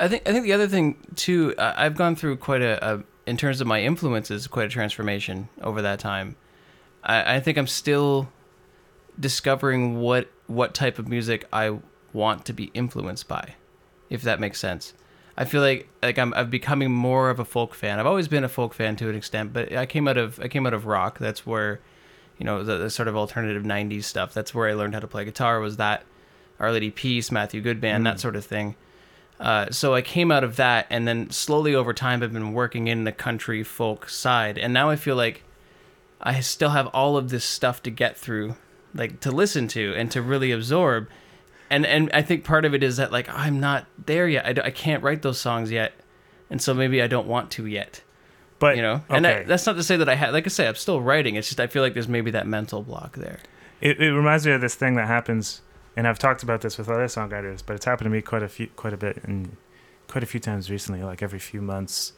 I 0.00 0.08
think 0.08 0.22
I 0.28 0.32
think 0.32 0.44
the 0.44 0.52
other 0.58 0.66
thing 0.74 0.96
too, 1.14 1.54
I've 1.58 1.96
gone 1.96 2.16
through 2.16 2.36
quite 2.38 2.62
a, 2.62 2.74
a 2.94 2.94
in 3.26 3.36
terms 3.36 3.60
of 3.60 3.66
my 3.66 3.80
influences, 3.82 4.46
quite 4.46 4.66
a 4.66 4.70
transformation 4.70 5.48
over 5.62 5.82
that 5.82 5.98
time. 5.98 6.36
I, 7.02 7.36
I 7.36 7.40
think 7.40 7.58
I'm 7.58 7.66
still 7.66 8.28
discovering 9.18 10.00
what 10.00 10.30
what 10.46 10.74
type 10.74 10.98
of 10.98 11.08
music 11.08 11.46
I 11.52 11.78
want 12.12 12.44
to 12.46 12.52
be 12.52 12.70
influenced 12.74 13.28
by, 13.28 13.54
if 14.10 14.22
that 14.22 14.40
makes 14.40 14.58
sense. 14.58 14.94
I 15.36 15.44
feel 15.44 15.60
like 15.60 15.88
like 16.02 16.18
I'm 16.18 16.32
I'm 16.34 16.50
becoming 16.50 16.92
more 16.92 17.30
of 17.30 17.40
a 17.40 17.44
folk 17.44 17.74
fan. 17.74 17.98
I've 17.98 18.06
always 18.06 18.28
been 18.28 18.44
a 18.44 18.48
folk 18.48 18.74
fan 18.74 18.96
to 18.96 19.08
an 19.08 19.16
extent, 19.16 19.52
but 19.52 19.72
I 19.72 19.86
came 19.86 20.06
out 20.06 20.16
of 20.16 20.38
I 20.40 20.48
came 20.48 20.66
out 20.66 20.74
of 20.74 20.86
rock. 20.86 21.18
That's 21.18 21.46
where, 21.46 21.80
you 22.38 22.44
know, 22.44 22.62
the, 22.62 22.78
the 22.78 22.90
sort 22.90 23.08
of 23.08 23.16
alternative 23.16 23.64
'90s 23.64 24.04
stuff. 24.04 24.32
That's 24.32 24.54
where 24.54 24.68
I 24.68 24.74
learned 24.74 24.94
how 24.94 25.00
to 25.00 25.08
play 25.08 25.24
guitar. 25.24 25.60
Was 25.60 25.76
that 25.78 26.04
Our 26.60 26.70
Lady 26.70 26.90
Peace, 26.90 27.32
Matthew 27.32 27.60
Good 27.60 27.80
Band, 27.80 28.06
that 28.06 28.16
mm. 28.16 28.20
sort 28.20 28.36
of 28.36 28.44
thing. 28.44 28.76
Uh, 29.40 29.70
so 29.70 29.94
I 29.94 30.02
came 30.02 30.30
out 30.30 30.44
of 30.44 30.56
that, 30.56 30.86
and 30.90 31.06
then 31.08 31.28
slowly 31.30 31.74
over 31.74 31.92
time, 31.92 32.22
I've 32.22 32.32
been 32.32 32.52
working 32.52 32.86
in 32.88 33.04
the 33.04 33.12
country 33.12 33.62
folk 33.64 34.08
side, 34.08 34.56
and 34.58 34.72
now 34.72 34.90
I 34.90 34.96
feel 34.96 35.16
like 35.16 35.42
I 36.20 36.40
still 36.40 36.70
have 36.70 36.86
all 36.88 37.16
of 37.16 37.30
this 37.30 37.44
stuff 37.44 37.82
to 37.82 37.90
get 37.90 38.16
through, 38.16 38.54
like 38.94 39.20
to 39.20 39.30
listen 39.30 39.68
to 39.68 39.92
and 39.96 40.10
to 40.12 40.22
really 40.22 40.52
absorb. 40.52 41.08
And 41.68 41.84
and 41.84 42.10
I 42.14 42.22
think 42.22 42.44
part 42.44 42.64
of 42.64 42.74
it 42.74 42.82
is 42.82 42.96
that 42.98 43.10
like 43.10 43.28
I'm 43.28 43.58
not 43.58 43.86
there 44.06 44.28
yet. 44.28 44.46
I, 44.46 44.52
d- 44.52 44.62
I 44.62 44.70
can't 44.70 45.02
write 45.02 45.22
those 45.22 45.40
songs 45.40 45.70
yet, 45.70 45.92
and 46.48 46.62
so 46.62 46.72
maybe 46.72 47.02
I 47.02 47.06
don't 47.08 47.26
want 47.26 47.50
to 47.52 47.66
yet. 47.66 48.02
But 48.60 48.76
You 48.76 48.82
know, 48.82 49.02
and 49.08 49.26
okay. 49.26 49.40
I, 49.40 49.42
that's 49.42 49.66
not 49.66 49.74
to 49.76 49.82
say 49.82 49.96
that 49.96 50.08
I 50.08 50.14
had. 50.14 50.32
Like 50.32 50.46
I 50.46 50.48
say, 50.48 50.68
I'm 50.68 50.76
still 50.76 51.00
writing. 51.00 51.34
It's 51.34 51.48
just 51.48 51.58
I 51.60 51.66
feel 51.66 51.82
like 51.82 51.92
there's 51.94 52.08
maybe 52.08 52.30
that 52.30 52.46
mental 52.46 52.82
block 52.82 53.16
there. 53.16 53.40
it, 53.80 54.00
it 54.00 54.12
reminds 54.14 54.46
me 54.46 54.52
of 54.52 54.60
this 54.60 54.76
thing 54.76 54.94
that 54.94 55.08
happens, 55.08 55.60
and 55.96 56.06
I've 56.08 56.18
talked 56.18 56.42
about 56.42 56.60
this 56.60 56.76
with 56.78 56.88
other 56.88 57.06
songwriters, 57.06 57.62
but 57.64 57.74
it's 57.76 57.84
happened 57.84 58.06
to 58.06 58.10
me 58.10 58.20
quite 58.22 58.42
a 58.42 58.48
few, 58.48 58.66
quite 58.68 58.92
a 58.92 58.96
bit, 58.96 59.18
and 59.24 59.56
quite 60.08 60.22
a 60.22 60.26
few 60.26 60.40
times 60.40 60.70
recently. 60.70 61.02
Like 61.02 61.22
every 61.22 61.38
few 61.38 61.60
months, 61.62 62.12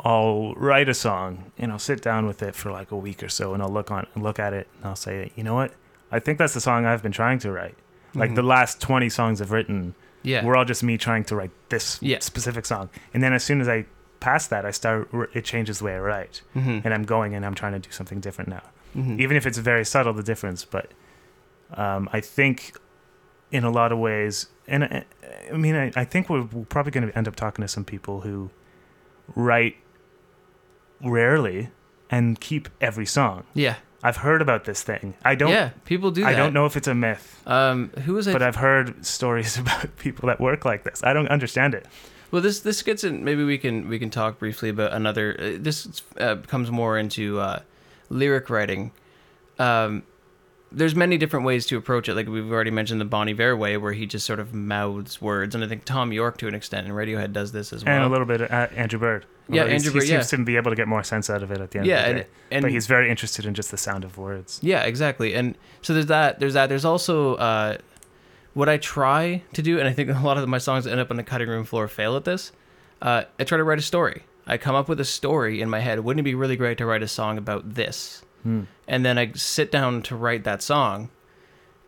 I'll 0.00 0.54
write 0.54 0.88
a 0.88 0.94
song 0.94 1.50
and 1.56 1.72
I'll 1.72 1.78
sit 1.78 2.02
down 2.02 2.26
with 2.26 2.42
it 2.42 2.54
for 2.54 2.70
like 2.70 2.90
a 2.90 2.96
week 2.96 3.22
or 3.22 3.28
so, 3.28 3.54
and 3.54 3.62
I'll 3.62 3.70
look 3.72 3.90
on, 3.90 4.06
look 4.16 4.38
at 4.38 4.52
it, 4.52 4.68
and 4.76 4.86
I'll 4.86 4.96
say, 4.96 5.32
you 5.36 5.42
know 5.44 5.54
what, 5.54 5.72
I 6.12 6.18
think 6.18 6.38
that's 6.38 6.54
the 6.54 6.60
song 6.60 6.84
I've 6.84 7.02
been 7.02 7.12
trying 7.12 7.38
to 7.40 7.50
write. 7.52 7.76
Like 8.14 8.30
Mhm. 8.30 8.34
the 8.36 8.42
last 8.42 8.80
twenty 8.80 9.08
songs 9.08 9.40
I've 9.40 9.50
written, 9.50 9.94
Yeah. 10.22 10.44
were 10.44 10.56
all 10.56 10.64
just 10.64 10.82
me 10.82 10.96
trying 10.98 11.24
to 11.24 11.36
write 11.36 11.50
this 11.70 11.98
Yeah. 12.02 12.18
specific 12.20 12.64
song, 12.66 12.90
and 13.12 13.22
then 13.22 13.32
as 13.32 13.42
soon 13.44 13.60
as 13.60 13.68
I 13.68 13.86
pass 14.20 14.46
that, 14.46 14.64
I 14.64 14.70
start, 14.70 15.08
it 15.34 15.44
changes 15.44 15.78
the 15.80 15.84
way 15.86 15.94
I 15.96 15.98
write, 15.98 16.42
hmm 16.54 16.78
and 16.84 16.94
I'm 16.94 17.04
going 17.04 17.34
and 17.34 17.44
I'm 17.44 17.54
trying 17.54 17.72
to 17.72 17.78
do 17.78 17.90
something 17.90 18.20
different 18.20 18.48
now 18.50 18.62
hmm 18.94 19.18
even 19.20 19.36
if 19.36 19.44
it's 19.46 19.58
very 19.58 19.84
subtle 19.84 20.12
the 20.12 20.22
difference 20.22 20.64
but 20.64 20.92
um, 21.72 22.08
i 22.12 22.20
think 22.20 22.76
in 23.50 23.64
a 23.64 23.70
lot 23.70 23.92
of 23.92 23.98
ways 23.98 24.48
and 24.68 24.84
i, 24.84 25.04
I 25.52 25.56
mean 25.56 25.74
I, 25.74 25.92
I 25.96 26.04
think 26.04 26.28
we're, 26.30 26.42
we're 26.44 26.64
probably 26.64 26.92
going 26.92 27.08
to 27.08 27.16
end 27.16 27.28
up 27.28 27.36
talking 27.36 27.62
to 27.62 27.68
some 27.68 27.84
people 27.84 28.20
who 28.22 28.50
write 29.34 29.76
rarely 31.02 31.70
and 32.10 32.40
keep 32.40 32.68
every 32.80 33.06
song 33.06 33.44
Yeah. 33.54 33.76
i've 34.02 34.18
heard 34.18 34.40
about 34.42 34.64
this 34.64 34.82
thing 34.82 35.14
i 35.24 35.34
don't 35.34 35.50
yeah. 35.50 35.70
People 35.84 36.10
do 36.10 36.22
that. 36.22 36.28
i 36.28 36.36
don't 36.36 36.52
know 36.52 36.66
if 36.66 36.76
it's 36.76 36.88
a 36.88 36.94
myth 36.94 37.42
Um, 37.46 37.90
who 38.04 38.14
was 38.14 38.28
I? 38.28 38.32
but 38.32 38.42
i've 38.42 38.56
heard 38.56 39.04
stories 39.04 39.58
about 39.62 39.96
people 39.96 40.26
that 40.28 40.40
work 40.40 40.64
like 40.64 40.84
this 40.84 41.02
i 41.04 41.12
don't 41.12 41.28
understand 41.28 41.74
it 41.74 41.86
Well, 42.30 42.42
this 42.42 42.60
this 42.60 42.82
gets 42.82 43.04
in. 43.04 43.22
Maybe 43.22 43.44
we 43.44 43.58
can 43.58 43.88
we 43.88 43.98
can 44.00 44.10
talk 44.10 44.40
briefly 44.40 44.68
about 44.68 44.92
another. 44.92 45.36
Uh, 45.38 45.56
this 45.62 46.02
uh, 46.18 46.36
comes 46.48 46.68
more 46.68 46.98
into 46.98 47.38
uh, 47.38 47.60
lyric 48.08 48.50
writing. 48.50 48.90
Um, 49.56 50.02
there's 50.74 50.94
many 50.94 51.16
different 51.16 51.46
ways 51.46 51.66
to 51.66 51.76
approach 51.76 52.08
it. 52.08 52.14
Like 52.14 52.28
we've 52.28 52.50
already 52.50 52.70
mentioned 52.70 53.00
the 53.00 53.04
Bon 53.04 53.28
Iver 53.28 53.56
way, 53.56 53.76
where 53.76 53.92
he 53.92 54.06
just 54.06 54.26
sort 54.26 54.40
of 54.40 54.52
mouths 54.52 55.20
words, 55.22 55.54
and 55.54 55.62
I 55.64 55.68
think 55.68 55.84
Thom 55.84 56.12
Yorke 56.12 56.36
to 56.38 56.48
an 56.48 56.54
extent, 56.54 56.86
and 56.86 56.94
Radiohead 56.94 57.32
does 57.32 57.52
this 57.52 57.72
as 57.72 57.84
well. 57.84 57.94
and 57.94 58.04
a 58.04 58.08
little 58.08 58.26
bit 58.26 58.40
uh, 58.42 58.68
andrew 58.76 58.98
bird 58.98 59.26
Yeah, 59.48 59.64
Andrew 59.64 59.92
he 59.92 59.98
Bird, 59.98 60.08
seems 60.08 60.32
yeah. 60.32 60.38
to 60.38 60.44
be 60.44 60.56
able 60.56 60.70
to 60.70 60.76
get 60.76 60.88
more 60.88 61.02
sense 61.02 61.30
out 61.30 61.42
of 61.42 61.50
it 61.50 61.60
at 61.60 61.70
the 61.70 61.78
end 61.78 61.86
yeah, 61.86 62.00
of 62.00 62.04
the 62.04 62.10
and, 62.10 62.18
day 62.20 62.26
and 62.50 62.62
but 62.62 62.70
he's 62.70 62.86
very 62.86 63.10
interested 63.10 63.46
in 63.46 63.54
just 63.54 63.70
the 63.70 63.76
sound 63.76 64.04
of 64.04 64.18
words 64.18 64.60
Yeah, 64.62 64.82
exactly. 64.82 65.34
And 65.34 65.56
so 65.82 65.94
there's 65.94 66.06
that. 66.06 66.40
There's 66.40 66.54
that. 66.54 66.68
There's 66.68 66.84
also 66.84 67.34
uh, 67.36 67.78
what 68.54 68.68
I 68.68 68.76
try 68.78 69.42
to 69.52 69.62
do, 69.62 69.78
and 69.78 69.88
I 69.88 69.92
think 69.92 70.10
a 70.16 70.20
lot 70.20 70.38
of 70.38 70.48
my 70.48 70.58
songs 70.58 70.84
that 70.84 70.90
end 70.90 71.00
up 71.00 71.10
on 71.10 71.16
the 71.16 71.22
cutting 71.24 71.48
room 71.48 71.64
floor 71.64 71.88
fail 71.88 72.16
at 72.16 72.24
this. 72.24 72.52
Uh, 73.02 73.24
I 73.38 73.44
try 73.44 73.58
to 73.58 73.64
write 73.64 73.78
a 73.78 73.82
story. 73.82 74.24
I 74.46 74.56
come 74.58 74.74
up 74.74 74.88
with 74.88 75.00
a 75.00 75.04
story 75.04 75.60
in 75.60 75.70
my 75.70 75.80
head. 75.80 76.00
Wouldn't 76.00 76.20
it 76.20 76.24
be 76.24 76.34
really 76.34 76.56
great 76.56 76.78
to 76.78 76.86
write 76.86 77.02
a 77.02 77.08
song 77.08 77.38
about 77.38 77.74
this? 77.74 78.22
Hmm. 78.44 78.62
And 78.86 79.04
then 79.04 79.18
I 79.18 79.32
sit 79.32 79.72
down 79.72 80.02
to 80.02 80.14
write 80.16 80.44
that 80.44 80.62
song, 80.62 81.08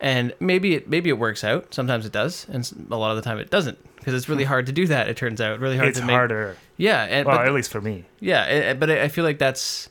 and 0.01 0.35
maybe 0.41 0.75
it 0.75 0.89
maybe 0.89 1.09
it 1.11 1.19
works 1.19 1.45
out. 1.45 1.73
Sometimes 1.75 2.05
it 2.07 2.13
does, 2.13 2.47
and 2.51 2.89
a 2.91 2.97
lot 2.97 3.11
of 3.11 3.17
the 3.17 3.23
time 3.23 3.39
it 3.39 3.51
doesn't 3.51 3.79
because 3.97 4.15
it's 4.15 4.29
really 4.29 4.45
hard 4.45 4.67
to 4.67 4.73
do 4.73 4.87
that. 4.89 5.09
It 5.09 5.17
turns 5.17 5.41
out 5.41 5.61
really 5.61 5.77
hard 5.77 5.91
it's 5.91 6.01
to 6.01 6.05
make. 6.07 6.15
harder 6.17 6.57
Yeah, 6.77 7.05
and, 7.05 7.27
well 7.27 7.37
but 7.39 7.47
at 7.47 7.53
least 7.55 7.71
for 7.71 7.81
me 7.81 8.05
yeah, 8.21 8.43
eh, 8.45 8.75
but 8.75 8.91
I 8.91 9.09
feel 9.09 9.25
like 9.25 9.39
that's 9.39 9.89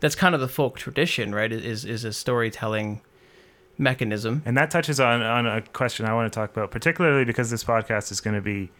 that's 0.00 0.14
kind 0.14 0.34
of 0.34 0.40
the 0.40 0.48
folk 0.48 0.76
tradition, 0.76 1.34
right? 1.34 1.50
Is 1.52 1.84
is 1.84 2.04
a 2.04 2.12
storytelling 2.12 3.00
mechanism. 3.76 4.42
And 4.44 4.56
that 4.56 4.70
touches 4.70 4.98
on, 5.00 5.22
on 5.22 5.46
a 5.46 5.62
question 5.62 6.04
I 6.06 6.12
want 6.14 6.32
to 6.32 6.36
talk 6.36 6.50
about, 6.50 6.70
particularly 6.70 7.24
because 7.24 7.50
this 7.50 7.62
podcast 7.64 8.10
is 8.10 8.20
going 8.20 8.34
to 8.34 8.42
be, 8.42 8.70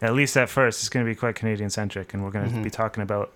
at 0.00 0.14
least 0.14 0.36
at 0.36 0.48
first, 0.48 0.80
it's 0.80 0.88
going 0.88 1.04
to 1.04 1.10
be 1.10 1.16
quite 1.16 1.34
Canadian 1.34 1.68
centric. 1.70 2.14
And 2.14 2.22
we're 2.22 2.30
going 2.30 2.48
to 2.48 2.56
Mhm. 2.56 2.62
be 2.62 2.70
talking 2.70 3.02
about 3.02 3.32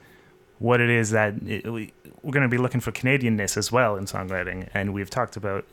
what 0.59 0.81
it 0.81 0.91
is 0.91 1.11
that 1.11 1.35
it, 1.47 1.71
we, 1.71 1.93
we're 2.23 2.33
going 2.33 2.43
to 2.43 2.49
be 2.49 2.59
looking 2.59 2.81
for 2.81 2.93
Canadianness 2.93 3.57
as 3.57 3.71
well 3.73 3.97
in 3.97 4.05
songwriting. 4.05 4.69
And 4.75 4.95
we've 4.95 5.11
talked 5.11 5.37
about, 5.37 5.67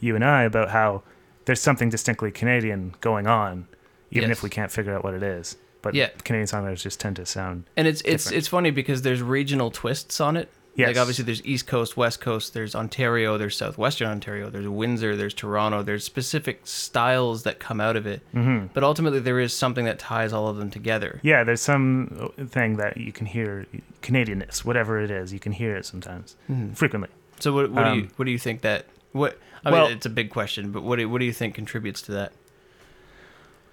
you 0.00 0.14
and 0.14 0.24
I, 0.24 0.42
about 0.44 0.70
how 0.70 1.02
there's 1.44 1.60
something 1.60 1.88
distinctly 1.90 2.30
Canadian 2.30 2.94
going 3.00 3.26
on, 3.26 3.66
even 4.10 4.28
Yes. 4.30 4.38
if 4.38 4.42
we 4.42 4.50
can't 4.50 4.70
figure 4.70 4.94
out 4.94 5.02
what 5.04 5.14
it 5.14 5.22
is. 5.22 5.56
But 5.82 5.94
Yeah. 5.94 6.08
Canadian 6.24 6.46
songwriters 6.46 6.82
just 6.82 6.98
tend 7.00 7.16
to 7.16 7.26
sound. 7.26 7.64
And 7.76 7.86
it's 7.88 8.00
it's 8.02 8.24
Different. 8.24 8.38
it's 8.38 8.48
funny 8.48 8.70
because 8.70 9.02
there's 9.02 9.22
regional 9.22 9.70
twists 9.70 10.20
on 10.20 10.36
it. 10.36 10.48
Yes. 10.78 10.86
Like 10.88 10.96
obviously 10.96 11.24
there's 11.24 11.44
East 11.44 11.66
Coast, 11.66 11.96
West 11.96 12.20
Coast, 12.20 12.54
there's 12.54 12.76
Ontario, 12.76 13.36
there's 13.36 13.56
Southwestern 13.56 14.06
Ontario, 14.08 14.48
there's 14.48 14.68
Windsor, 14.68 15.16
there's 15.16 15.34
Toronto, 15.34 15.82
there's 15.82 16.04
specific 16.04 16.60
styles 16.68 17.42
that 17.42 17.58
come 17.58 17.80
out 17.80 17.96
of 17.96 18.06
it. 18.06 18.22
hmm 18.30 18.66
But 18.72 18.84
ultimately 18.84 19.18
there 19.18 19.40
is 19.40 19.52
something 19.52 19.84
that 19.86 19.98
ties 19.98 20.32
all 20.32 20.46
of 20.46 20.56
them 20.56 20.70
together. 20.70 21.18
Yeah, 21.24 21.42
there's 21.42 21.60
some 21.60 22.32
thing 22.48 22.76
that 22.76 22.96
you 22.96 23.10
can 23.10 23.26
hear, 23.26 23.66
Canadianness, 24.02 24.64
whatever 24.64 25.00
it 25.00 25.10
is, 25.10 25.32
you 25.32 25.40
can 25.40 25.50
hear 25.50 25.74
it 25.76 25.84
sometimes, 25.84 26.36
frequently. 26.74 27.10
So 27.40 27.52
what 27.52 27.70
what 27.72 27.84
do 27.84 27.90
you 27.94 28.02
Um, 28.02 28.10
what 28.16 28.24
do 28.26 28.30
you 28.30 28.38
think 28.38 28.60
that 28.60 28.86
what 29.10 29.36
I 29.64 29.72
well- 29.72 29.88
mean 29.88 29.96
it's 29.96 30.06
a 30.06 30.10
big 30.10 30.30
question, 30.30 30.70
but 30.70 30.84
what 30.84 30.96
do, 31.00 31.08
what 31.08 31.18
do 31.18 31.24
you 31.24 31.32
think 31.32 31.56
contributes 31.56 32.00
to 32.02 32.12
that? 32.12 32.32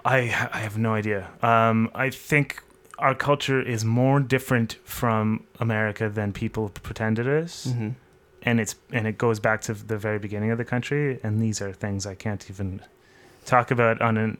I 0.03 0.17
I 0.53 0.59
have 0.59 0.77
no 0.77 0.93
idea. 0.95 1.29
Um, 1.43 1.89
I 1.93 2.09
think 2.09 2.61
our 2.99 3.13
culture 3.15 3.61
is 3.61 3.83
more 3.83 4.19
different 4.19 4.77
from 4.83 5.43
America 5.59 6.09
than 6.09 6.31
people 6.33 6.69
pretend 6.69 7.19
it 7.19 7.27
is. 7.27 7.67
Mm-hmm. 7.69 7.89
and 8.43 8.59
it's 8.59 8.75
and 8.91 9.07
it 9.07 9.17
goes 9.17 9.39
back 9.39 9.61
to 9.61 9.73
the 9.73 9.97
very 9.97 10.19
beginning 10.19 10.51
of 10.51 10.57
the 10.57 10.65
country. 10.65 11.19
And 11.23 11.41
these 11.41 11.61
are 11.61 11.73
things 11.73 12.05
I 12.05 12.15
can't 12.15 12.49
even 12.49 12.79
talk 13.45 13.71
about 13.71 14.01
on 14.01 14.17
an 14.17 14.37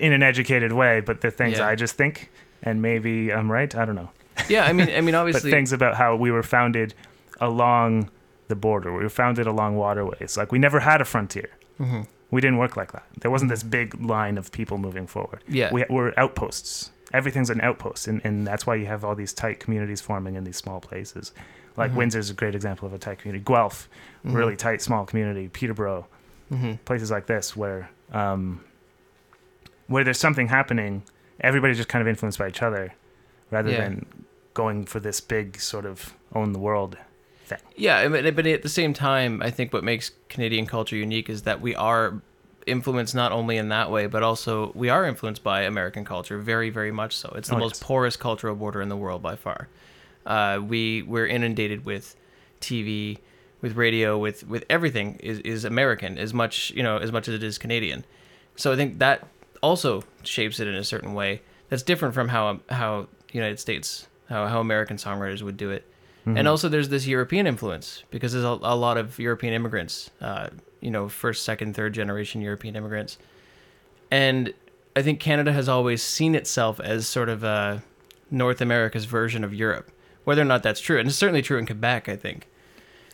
in 0.00 0.12
an 0.12 0.22
educated 0.22 0.72
way, 0.72 1.00
but 1.00 1.20
the 1.20 1.30
things 1.30 1.58
Yeah. 1.58 1.68
I 1.68 1.74
just 1.74 1.94
think, 1.96 2.30
and 2.62 2.80
maybe 2.82 3.32
I'm 3.32 3.50
right. 3.52 3.74
I 3.74 3.84
don't 3.84 3.96
know, 3.96 4.10
Yeah, 4.48 4.64
I 4.64 4.72
mean 4.72 4.88
I 4.88 5.00
mean 5.02 5.12
but 5.14 5.20
obviously 5.20 5.50
things 5.50 5.72
about 5.72 5.94
how 5.96 6.16
we 6.16 6.30
were 6.30 6.42
founded 6.42 6.94
along 7.40 8.10
the 8.48 8.56
border. 8.56 8.90
We 8.96 9.02
were 9.02 9.10
founded 9.10 9.46
along 9.46 9.76
waterways. 9.76 10.36
Like 10.36 10.50
we 10.52 10.58
never 10.58 10.80
had 10.80 11.00
a 11.00 11.04
frontier. 11.04 11.50
Mhm. 11.78 12.06
We 12.30 12.40
didn't 12.40 12.58
work 12.58 12.76
like 12.76 12.92
that. 12.92 13.04
There 13.20 13.30
wasn't 13.30 13.50
this 13.50 13.62
big 13.62 13.88
line 14.00 14.36
of 14.38 14.50
people 14.52 14.76
moving 14.78 15.06
forward. 15.06 15.42
Yeah. 15.48 15.70
We, 15.72 15.84
we're 15.88 16.12
outposts. 16.16 16.90
Everything's 17.12 17.48
an 17.50 17.60
outpost, 17.62 18.06
and, 18.06 18.20
and 18.24 18.46
that's 18.46 18.66
why 18.66 18.74
you 18.74 18.86
have 18.86 19.04
all 19.04 19.14
these 19.14 19.32
tight 19.32 19.60
communities 19.60 20.00
forming 20.00 20.34
in 20.34 20.44
these 20.44 20.56
small 20.58 20.80
places. 20.80 21.32
Like 21.76 21.92
Mhm. 21.92 21.96
Windsor's 21.96 22.28
a 22.30 22.34
great 22.34 22.54
example 22.54 22.86
of 22.86 22.92
a 22.92 22.98
tight 22.98 23.18
community. 23.20 23.42
Guelph, 23.44 23.88
Mhm. 24.26 24.34
really 24.34 24.56
tight, 24.56 24.82
small 24.82 25.06
community. 25.06 25.48
Peterborough, 25.48 26.06
hmm 26.50 26.74
places 26.84 27.10
like 27.10 27.26
this 27.26 27.54
where 27.56 27.90
um, 28.12 28.60
where 29.86 30.04
there's 30.04 30.18
something 30.18 30.48
happening, 30.48 31.02
everybody's 31.40 31.76
just 31.76 31.88
kind 31.88 32.02
of 32.02 32.08
influenced 32.08 32.38
by 32.38 32.48
each 32.48 32.62
other, 32.62 32.92
rather 33.50 33.70
Yeah. 33.70 33.80
than 33.80 34.06
going 34.54 34.84
for 34.84 35.00
this 35.00 35.20
big 35.20 35.60
sort 35.60 35.86
of 35.86 36.14
own 36.34 36.52
the 36.52 36.58
world. 36.58 36.96
Thing. 37.46 37.58
Yeah, 37.76 37.98
I 37.98 38.08
mean, 38.08 38.34
but 38.34 38.46
at 38.46 38.62
the 38.62 38.68
same 38.68 38.92
time, 38.92 39.40
I 39.42 39.50
think 39.50 39.72
what 39.72 39.82
makes 39.84 40.10
Canadian 40.28 40.66
culture 40.66 40.96
unique 40.96 41.30
is 41.30 41.42
that 41.42 41.60
we 41.62 41.74
are 41.74 42.20
influenced 42.68 43.14
not 43.14 43.32
only 43.32 43.56
in 43.56 43.68
that 43.70 43.90
way, 43.90 44.06
but 44.06 44.22
also 44.22 44.72
we 44.74 44.88
are 44.88 45.04
influenced 45.04 45.42
by 45.42 45.62
American 45.62 46.04
culture 46.04 46.38
very, 46.38 46.70
very 46.70 46.92
much 46.92 47.16
so. 47.16 47.32
It's 47.36 47.48
the 47.48 47.56
Oh, 47.56 47.58
most 47.58 47.76
yes. 47.76 47.82
porous 47.82 48.16
cultural 48.16 48.54
border 48.54 48.80
in 48.80 48.88
the 48.88 48.96
world 48.96 49.22
by 49.22 49.36
far. 49.36 49.68
Uh, 50.26 50.60
we 50.62 51.02
we're 51.02 51.26
inundated 51.26 51.84
with 51.84 52.14
TV, 52.60 53.18
with 53.62 53.76
radio, 53.76 54.18
with 54.18 54.46
with 54.46 54.64
everything 54.68 55.16
is 55.20 55.38
is 55.40 55.64
American 55.64 56.18
as 56.18 56.32
much 56.34 56.70
you 56.72 56.82
know 56.82 56.98
as 56.98 57.10
much 57.12 57.28
as 57.28 57.34
it 57.34 57.42
is 57.42 57.58
Canadian. 57.58 58.04
So 58.56 58.72
I 58.72 58.76
think 58.76 58.98
that 58.98 59.26
also 59.62 60.04
shapes 60.22 60.60
it 60.60 60.68
in 60.68 60.74
a 60.74 60.84
certain 60.84 61.14
way. 61.14 61.40
That's 61.68 61.82
different 61.82 62.14
from 62.14 62.28
how 62.28 62.60
how 62.68 63.08
United 63.32 63.58
States 63.58 64.06
how 64.28 64.46
how 64.46 64.60
American 64.60 64.96
songwriters 64.96 65.42
would 65.42 65.56
do 65.56 65.70
it. 65.70 65.84
Mm-hmm. 66.26 66.36
And 66.36 66.48
also, 66.48 66.68
there's 66.68 66.90
this 66.90 67.06
European 67.06 67.46
influence 67.46 68.02
because 68.10 68.32
there's 68.32 68.44
a, 68.44 68.58
a 68.62 68.76
lot 68.76 68.98
of 68.98 69.18
European 69.18 69.54
immigrants, 69.54 70.10
uh, 70.20 70.48
you 70.80 70.90
know, 70.90 71.08
first, 71.08 71.44
second, 71.44 71.74
third 71.74 71.94
generation 71.94 72.40
European 72.40 72.76
immigrants. 72.76 73.18
And 74.10 74.54
I 74.96 75.02
think 75.02 75.20
Canada 75.20 75.52
has 75.52 75.68
always 75.68 76.02
seen 76.02 76.34
itself 76.34 76.80
as 76.80 77.06
sort 77.06 77.28
of 77.28 77.44
a 77.44 77.82
North 78.30 78.60
America's 78.60 79.04
version 79.04 79.44
of 79.44 79.52
Europe, 79.54 79.90
whether 80.24 80.42
or 80.42 80.46
not 80.46 80.62
that's 80.62 80.80
true. 80.80 80.98
And 80.98 81.08
it's 81.08 81.16
certainly 81.18 81.42
true 81.42 81.58
in 81.58 81.66
Quebec, 81.66 82.08
I 82.08 82.16
think. 82.16 82.48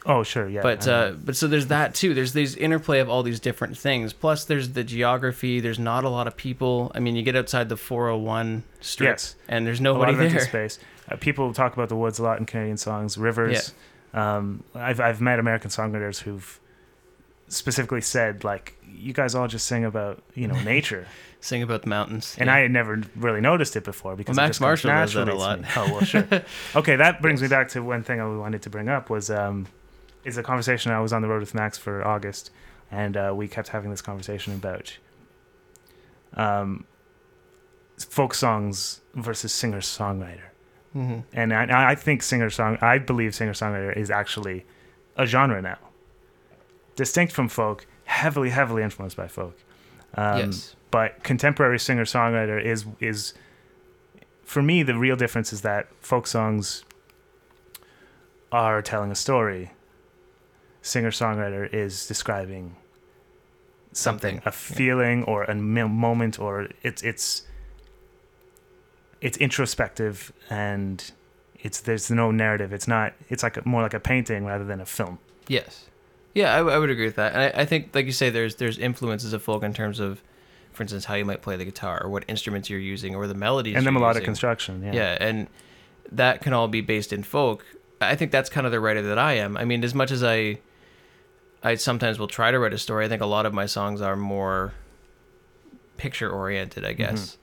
Oh, 0.06 0.22
sure, 0.22 0.46
yeah. 0.48 0.60
But 0.60 0.86
uh, 0.86 1.12
but 1.24 1.34
so 1.34 1.46
there's 1.48 1.68
that 1.68 1.94
too. 1.94 2.12
There's 2.12 2.34
these 2.34 2.54
interplay 2.56 3.00
of 3.00 3.08
all 3.08 3.22
these 3.22 3.40
different 3.40 3.78
things. 3.78 4.12
Plus, 4.12 4.44
there's 4.44 4.70
the 4.72 4.84
geography. 4.84 5.60
There's 5.60 5.78
not 5.78 6.04
a 6.04 6.10
lot 6.10 6.26
of 6.26 6.36
people. 6.36 6.92
I 6.94 7.00
mean, 7.00 7.16
you 7.16 7.22
get 7.22 7.36
outside 7.36 7.70
the 7.70 7.76
401 7.78 8.64
strip, 8.82 9.08
Yes. 9.14 9.34
and 9.48 9.66
there's 9.66 9.80
a 9.80 9.82
lot 9.84 9.94
nobody 9.94 10.12
of 10.12 10.20
empty 10.20 10.34
there. 10.36 10.46
space. 10.46 10.78
Uh, 11.10 11.16
people 11.16 11.54
talk 11.54 11.72
about 11.72 11.88
the 11.88 11.96
woods 11.96 12.18
a 12.18 12.22
lot 12.22 12.38
in 12.38 12.44
Canadian 12.44 12.76
songs, 12.76 13.16
rivers. 13.16 13.72
Yeah. 14.12 14.36
Um, 14.36 14.62
I've 14.74 15.00
I've 15.00 15.22
met 15.22 15.38
American 15.38 15.70
songwriters 15.70 16.18
who've 16.20 16.60
specifically 17.48 18.00
said 18.00 18.44
like, 18.44 18.76
"You 18.86 19.12
guys 19.12 19.34
all 19.34 19.48
just 19.48 19.66
sing 19.66 19.84
about 19.84 20.22
you 20.34 20.46
know 20.48 20.60
nature," 20.62 21.06
Sing 21.40 21.62
about 21.62 21.82
the 21.82 21.88
mountains. 21.90 22.36
and 22.38 22.46
Yeah. 22.46 22.54
I 22.54 22.58
had 22.60 22.70
never 22.70 23.02
really 23.16 23.40
noticed 23.42 23.76
it 23.76 23.84
before 23.84 24.16
because 24.16 24.36
Well, 24.36 24.46
Max 24.46 24.60
Marshall 24.60 24.88
does 24.90 25.12
that 25.12 25.28
a 25.28 25.34
lot. 25.34 25.60
Oh 25.76 25.92
well, 25.92 26.00
sure. 26.04 26.26
okay, 26.76 26.96
that 26.96 27.20
brings 27.20 27.42
me 27.42 27.48
back 27.48 27.68
to 27.70 27.82
one 27.82 28.02
thing 28.02 28.18
I 28.20 28.26
wanted 28.26 28.62
to 28.62 28.70
bring 28.70 28.88
up 28.88 29.10
was 29.10 29.30
um, 29.30 29.66
is 30.24 30.38
a 30.38 30.42
conversation 30.42 30.90
I 30.90 31.00
was 31.00 31.12
on 31.12 31.20
the 31.20 31.28
road 31.28 31.40
with 31.40 31.54
Max 31.54 31.76
for 31.76 32.02
August, 32.06 32.50
and 32.90 33.14
uh, 33.16 33.32
we 33.36 33.46
kept 33.46 33.68
having 33.68 33.90
this 33.90 34.00
conversation 34.00 34.54
about 34.54 34.96
um, 36.34 36.84
folk 37.98 38.34
songs 38.34 39.00
versus 39.14 39.52
singer 39.52 39.80
songwriter. 39.80 40.40
Mhm. 40.96 41.24
and 41.32 41.52
I, 41.52 41.90
I 41.90 41.94
think 41.96 42.22
singer 42.22 42.48
song 42.50 42.78
I 42.80 42.98
believe 42.98 43.34
singer 43.34 43.52
songwriter 43.52 43.96
is 43.96 44.12
actually 44.12 44.64
a 45.16 45.26
genre 45.26 45.60
now, 45.60 45.78
distinct 46.96 47.32
from 47.32 47.48
folk, 47.48 47.86
heavily 48.04 48.50
heavily 48.50 48.82
influenced 48.82 49.16
by 49.16 49.28
folk. 49.28 49.56
Um, 50.14 50.38
yes. 50.38 50.76
But 50.90 51.22
contemporary 51.24 51.78
singer 51.78 52.04
songwriter 52.04 52.62
is 52.62 52.86
is 53.00 53.34
for 54.44 54.62
me 54.62 54.82
the 54.82 54.96
real 54.96 55.16
difference 55.16 55.52
is 55.52 55.62
that 55.62 55.88
folk 56.00 56.26
songs 56.26 56.84
are 58.52 58.80
telling 58.82 59.10
a 59.10 59.16
story. 59.16 59.72
Singer 60.82 61.10
songwriter 61.10 61.72
is 61.72 62.06
describing 62.06 62.76
something, 63.92 64.36
Something, 64.36 64.48
a 64.48 64.52
feeling 64.52 65.24
or 65.24 65.44
a 65.44 65.54
moment, 65.54 66.38
or 66.38 66.68
it's 66.82 67.02
it's 67.02 67.42
it's 69.20 69.38
introspective 69.38 70.32
and 70.50 71.12
it's 71.58 71.80
there's 71.80 72.10
no 72.10 72.30
narrative. 72.30 72.72
It's 72.72 72.86
not. 72.86 73.14
It's 73.28 73.42
like 73.42 73.56
a, 73.56 73.66
more 73.66 73.82
like 73.82 73.94
a 73.94 74.00
painting 74.00 74.44
rather 74.44 74.64
than 74.64 74.80
a 74.80 74.86
film. 74.86 75.18
Yes. 75.48 75.86
Yeah, 76.34 76.54
I 76.54 76.78
would 76.78 76.90
agree 76.90 77.06
with 77.06 77.16
that. 77.16 77.32
And 77.32 77.42
I, 77.42 77.62
I 77.62 77.64
think, 77.64 77.94
like 77.94 78.06
you 78.06 78.12
say, 78.12 78.28
there's 78.28 78.56
there's 78.56 78.76
influences 78.76 79.32
of 79.32 79.42
folk 79.42 79.62
in 79.62 79.72
terms 79.72 80.00
of, 80.00 80.20
for 80.72 80.82
instance, 80.82 81.04
how 81.04 81.14
you 81.14 81.24
might 81.24 81.42
play 81.42 81.56
the 81.56 81.64
guitar 81.64 82.02
or 82.02 82.10
what 82.10 82.24
instruments 82.26 82.68
you're 82.68 82.80
using 82.80 83.14
or 83.14 83.26
the 83.26 83.34
melodies. 83.34 83.76
and 83.76 83.86
the 83.86 83.92
melodic 83.92 84.22
using. 84.22 84.26
construction. 84.26 84.82
Yeah. 84.82 84.92
Yeah. 84.92 85.16
and 85.20 85.46
that 86.10 86.40
can 86.42 86.52
all 86.52 86.68
be 86.68 86.80
based 86.80 87.12
in 87.12 87.22
folk. 87.22 87.64
I 88.00 88.16
think 88.16 88.32
that's 88.32 88.50
kind 88.50 88.66
of 88.66 88.72
the 88.72 88.80
writer 88.80 89.00
that 89.02 89.18
I 89.18 89.34
am. 89.34 89.56
I 89.56 89.64
mean, 89.64 89.82
as 89.84 89.94
much 89.94 90.10
as 90.10 90.22
I, 90.22 90.58
I 91.62 91.76
sometimes 91.76 92.18
will 92.18 92.28
try 92.28 92.50
to 92.50 92.58
write 92.58 92.74
a 92.74 92.78
story. 92.78 93.06
I 93.06 93.08
think 93.08 93.22
a 93.22 93.26
lot 93.26 93.46
of 93.46 93.54
my 93.54 93.66
songs 93.66 94.02
are 94.02 94.16
more 94.16 94.74
picture 95.96 96.28
oriented. 96.28 96.84
I 96.84 96.92
guess 96.92 97.38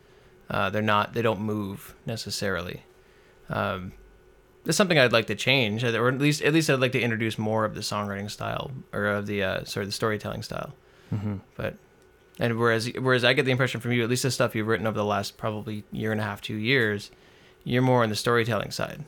uh, 0.50 0.70
they're 0.70 0.82
not. 0.82 1.14
They 1.14 1.22
don't 1.22 1.42
move 1.42 1.96
necessarily. 2.06 2.84
Um, 3.50 3.94
it's 4.66 4.78
something 4.78 4.98
I'd 5.00 5.12
like 5.14 5.28
to 5.28 5.36
change, 5.36 5.84
or 5.84 6.08
at 6.08 6.18
least 6.20 6.42
at 6.42 6.54
least 6.54 6.70
I'd 6.70 6.80
like 6.80 6.92
to 6.94 7.02
introduce 7.02 7.38
more 7.38 7.66
of 7.66 7.74
the 7.76 7.82
songwriting 7.82 8.30
style 8.30 8.72
or 8.94 9.06
of 9.06 9.26
the 9.28 9.44
uh, 9.44 9.64
sorry 9.66 9.86
the 9.86 9.92
storytelling 9.92 10.44
style. 10.44 10.74
hmm 11.10 11.38
But 11.56 11.76
and 12.40 12.58
whereas 12.58 12.90
whereas 13.00 13.24
I 13.24 13.34
get 13.34 13.46
the 13.46 13.52
impression 13.52 13.82
from 13.82 13.92
you, 13.92 14.04
at 14.04 14.10
least 14.10 14.24
the 14.24 14.32
stuff 14.32 14.56
you've 14.56 14.68
written 14.68 14.88
over 14.88 14.98
the 14.98 15.06
last 15.06 15.38
probably 15.38 15.84
year 15.92 16.12
and 16.12 16.22
a 16.22 16.24
half, 16.24 16.42
two 16.42 16.56
years, 16.56 17.12
you're 17.64 17.82
more 17.82 18.04
on 18.04 18.10
the 18.10 18.16
storytelling 18.16 18.72
side. 18.72 19.04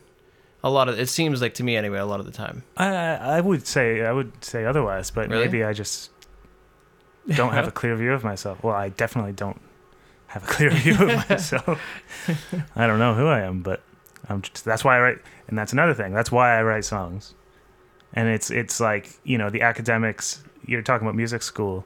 A 0.64 0.70
lot 0.70 0.88
of 0.90 0.98
it 1.00 1.10
seems 1.10 1.42
like 1.42 1.54
to 1.56 1.64
me 1.64 1.76
anyway. 1.76 2.00
A 2.00 2.06
lot 2.06 2.20
of 2.20 2.26
the 2.26 2.32
time. 2.32 2.64
I 2.78 2.88
I 3.38 3.42
would 3.42 3.68
say 3.68 4.04
I 4.06 4.12
would 4.12 4.44
say 4.44 4.66
otherwise, 4.66 5.12
but 5.12 5.30
Really? 5.30 5.46
maybe 5.46 5.64
I 5.64 5.74
just 5.74 6.10
don't 7.36 7.54
have 7.54 7.68
a 7.68 7.72
clear 7.80 7.96
view 7.96 8.12
of 8.14 8.24
myself. 8.24 8.64
Well, 8.64 8.76
I 8.76 8.90
definitely 8.90 9.34
don't 9.34 9.60
have 10.28 10.44
a 10.44 10.48
clear 10.48 10.70
view 10.72 10.94
of 10.94 11.30
myself. 11.30 11.80
I 12.76 12.88
don't 12.88 13.00
know 13.00 13.14
who 13.14 13.28
I 13.28 13.42
am, 13.42 13.62
but 13.62 13.82
I'm 14.30 14.42
just, 14.42 14.64
that's 14.66 14.84
why 14.84 14.98
I 14.98 15.02
write. 15.02 15.18
And 15.48 15.58
that's 15.58 15.74
another 15.74 15.94
thing. 15.94 16.14
That's 16.14 16.32
why 16.32 16.58
I 16.58 16.64
write 16.64 16.86
songs. 16.86 17.34
And 18.14 18.30
it's 18.30 18.52
it's 18.52 18.80
like 18.80 19.10
you 19.24 19.38
know 19.38 19.50
the 19.50 19.62
academics. 19.62 20.44
You're 20.66 20.82
talking 20.82 21.06
about 21.08 21.16
music 21.16 21.42
school, 21.42 21.86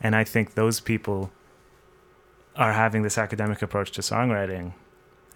and 0.00 0.16
I 0.16 0.24
think 0.24 0.54
those 0.54 0.80
people 0.80 1.30
are 2.56 2.72
having 2.72 3.02
this 3.02 3.18
academic 3.18 3.62
approach 3.62 3.92
to 3.92 4.00
songwriting, 4.00 4.72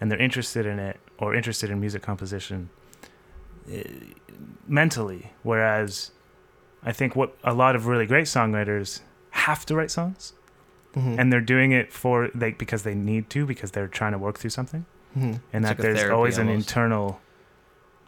and 0.01 0.11
they're 0.11 0.19
interested 0.19 0.65
in 0.65 0.79
it 0.79 0.99
or 1.19 1.35
interested 1.35 1.69
in 1.69 1.79
music 1.79 2.01
composition 2.01 2.69
eh, 3.71 3.83
mentally. 4.67 5.31
Whereas 5.43 6.11
I 6.83 6.91
think 6.91 7.15
what 7.15 7.37
a 7.43 7.53
lot 7.53 7.75
of 7.75 7.85
really 7.85 8.07
great 8.07 8.25
songwriters 8.25 9.01
have 9.31 9.65
to 9.67 9.75
write 9.75 9.91
songs 9.91 10.33
Mm-hmm. 10.95 11.19
and 11.19 11.33
they're 11.33 11.41
doing 11.41 11.71
it 11.71 11.91
for 11.91 12.29
they 12.35 12.51
because 12.51 12.83
they 12.83 12.93
need 12.93 13.27
to 13.31 13.47
because 13.47 13.71
they're 13.71 13.87
trying 13.87 14.11
to 14.11 14.19
work 14.19 14.37
through 14.37 14.51
something 14.51 14.85
Mhm. 15.15 15.21
and 15.21 15.33
It's 15.33 15.41
that 15.53 15.63
like 15.69 15.77
there's 15.79 16.09
always 16.09 16.37
an 16.37 16.49
internal 16.49 17.19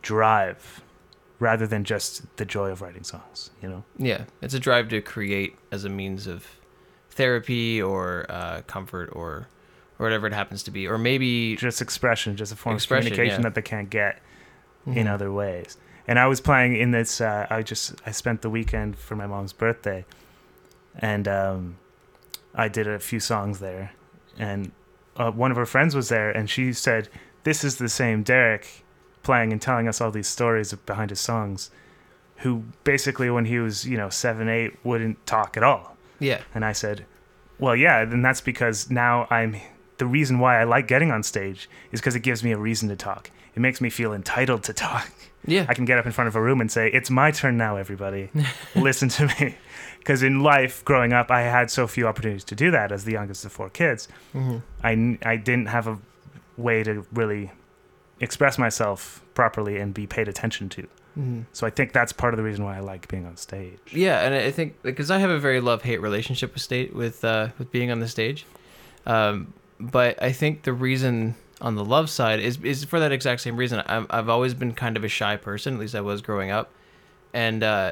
drive 0.02 0.82
rather 1.40 1.68
than 1.68 1.84
just 1.84 2.24
the 2.38 2.46
joy 2.46 2.70
of 2.70 2.82
writing 2.82 3.04
songs 3.04 3.52
you 3.62 3.68
know 3.70 3.84
Yeah, 3.98 4.26
it's 4.42 4.54
a 4.54 4.60
drive 4.60 4.90
to 4.90 5.02
create 5.02 5.58
as 5.72 5.84
a 5.86 5.90
means 5.90 6.28
of 6.28 6.46
therapy 7.10 7.82
or 7.82 8.26
uh, 8.30 8.62
comfort 8.68 9.10
or 9.14 9.48
or 9.98 10.04
whatever 10.06 10.28
it 10.28 10.34
happens 10.34 10.62
to 10.64 10.72
be, 10.72 10.86
or 10.90 10.98
maybe 10.98 11.56
just 11.56 11.82
expression 11.82 12.36
just 12.36 12.52
a 12.52 12.56
form 12.58 12.76
of 12.76 12.86
communication 12.86 13.40
yeah. 13.40 13.44
that 13.44 13.56
they 13.56 13.62
can't 13.62 13.90
get 13.90 14.22
in 14.86 14.94
Mhm. 15.08 15.10
other 15.10 15.32
ways 15.32 15.78
and 16.08 16.20
i 16.20 16.28
was 16.28 16.40
playing 16.42 16.76
in 16.76 16.92
this 16.92 17.20
uh, 17.22 17.48
i 17.50 17.62
just 17.64 17.96
i 18.06 18.12
spent 18.12 18.42
the 18.42 18.50
weekend 18.50 18.98
for 18.98 19.16
my 19.16 19.26
mom's 19.26 19.54
birthday 19.54 20.06
and 21.00 21.28
um, 21.28 21.78
i 22.54 22.68
did 22.68 22.88
a 22.88 23.00
few 23.00 23.20
songs 23.20 23.60
there 23.60 23.92
and 24.38 24.72
uh, 25.18 25.32
one 25.32 25.52
of 25.52 25.58
her 25.58 25.66
friends 25.66 25.96
was 25.96 26.10
there 26.10 26.30
and 26.32 26.50
she 26.50 26.74
said 26.74 27.10
this 27.44 27.64
is 27.64 27.78
the 27.78 27.90
same 27.90 28.24
derek 28.24 28.84
playing 29.24 29.52
and 29.52 29.62
telling 29.62 29.88
us 29.88 30.02
all 30.02 30.12
these 30.12 30.28
stories 30.28 30.74
behind 30.86 31.10
his 31.10 31.20
songs 31.20 31.72
who 32.38 32.64
basically 32.84 33.30
when 33.30 33.46
he 33.46 33.60
was 33.60 33.86
you 33.88 33.98
know 33.98 34.10
seven 34.10 34.50
eight 34.50 34.74
wouldn't 34.84 35.26
talk 35.26 35.58
at 35.58 35.64
all 35.64 35.96
yeah, 36.20 36.42
and 36.54 36.64
I 36.64 36.72
said, 36.72 37.06
"Well, 37.60 37.76
yeah, 37.76 38.06
then 38.06 38.22
that's 38.22 38.42
because 38.42 38.90
now 38.90 39.28
I'm 39.30 39.58
the 39.98 40.06
reason 40.06 40.40
why 40.40 40.60
I 40.60 40.64
like 40.64 40.88
getting 40.88 41.12
on 41.12 41.24
stage 41.24 41.70
is 41.92 42.00
because 42.00 42.16
it 42.16 42.22
gives 42.22 42.44
me 42.44 42.52
a 42.52 42.58
reason 42.58 42.90
to 42.90 42.96
talk. 42.96 43.32
It 43.56 43.60
makes 43.62 43.80
me 43.82 43.90
feel 43.90 44.14
entitled 44.14 44.64
to 44.64 44.74
talk. 44.74 45.10
yeah, 45.48 45.66
I 45.70 45.74
can 45.74 45.86
get 45.86 45.98
up 45.98 46.06
in 46.06 46.12
front 46.12 46.28
of 46.28 46.36
a 46.36 46.42
room 46.42 46.60
and 46.62 46.72
say, 46.72 46.90
"It's 46.90 47.10
my 47.10 47.32
turn 47.32 47.58
now, 47.58 47.78
everybody. 47.78 48.30
Listen 48.76 49.10
to 49.10 49.28
me." 49.40 49.56
Because 50.00 50.22
in 50.22 50.44
life, 50.44 50.86
growing 50.86 51.14
up, 51.14 51.32
I 51.32 51.42
had 51.42 51.72
so 51.72 51.88
few 51.88 52.08
opportunities 52.08 52.44
to 52.46 52.56
do 52.56 52.70
that 52.72 52.92
as 52.92 53.06
the 53.06 53.14
youngest 53.14 53.44
of 53.46 53.52
four 53.52 53.70
kids. 53.70 54.08
hmm 54.34 54.58
I, 54.84 55.18
I 55.24 55.36
didn't 55.38 55.68
have 55.68 55.88
a 55.88 55.98
way 56.58 56.84
to 56.84 57.06
really 57.12 57.52
express 58.20 58.58
myself 58.58 59.24
properly 59.34 59.78
and 59.78 59.94
be 59.94 60.06
paid 60.08 60.28
attention 60.28 60.70
to. 60.70 60.88
So 61.54 61.66
I 61.66 61.70
think 61.70 61.94
that's 61.94 62.12
part 62.12 62.34
of 62.34 62.38
the 62.38 62.44
reason 62.44 62.66
why 62.66 62.76
I 62.76 62.82
like 62.82 63.08
being 63.08 63.26
on 63.26 63.38
stage. 63.38 63.80
Yeah, 63.94 64.20
and 64.26 64.36
I 64.36 64.52
think 64.52 64.82
because 64.84 65.10
I 65.10 65.18
have 65.20 65.30
a 65.30 65.40
very 65.40 65.62
love 65.62 65.82
hate 65.82 66.02
relationship 66.02 66.54
with 66.54 66.62
state 66.62 66.94
with 66.94 67.24
uh, 67.24 67.50
with 67.58 67.72
being 67.72 67.90
on 67.90 68.02
the 68.02 68.08
stage, 68.10 68.46
um, 69.06 69.54
but 69.80 70.22
I 70.22 70.34
think 70.34 70.64
the 70.64 70.74
reason 70.74 71.36
on 71.66 71.74
the 71.76 71.84
love 71.84 72.10
side 72.10 72.40
is 72.40 72.60
is 72.64 72.86
for 72.86 73.00
that 73.00 73.12
exact 73.12 73.42
same 73.42 73.58
reason. 73.58 73.82
I've 73.88 74.06
I've 74.10 74.30
always 74.30 74.54
been 74.54 74.74
kind 74.74 74.96
of 74.96 75.04
a 75.04 75.08
shy 75.10 75.36
person, 75.36 75.74
at 75.74 75.80
least 75.80 75.96
I 75.96 76.02
was 76.02 76.22
growing 76.22 76.52
up, 76.52 76.72
and 77.34 77.62
uh, 77.64 77.92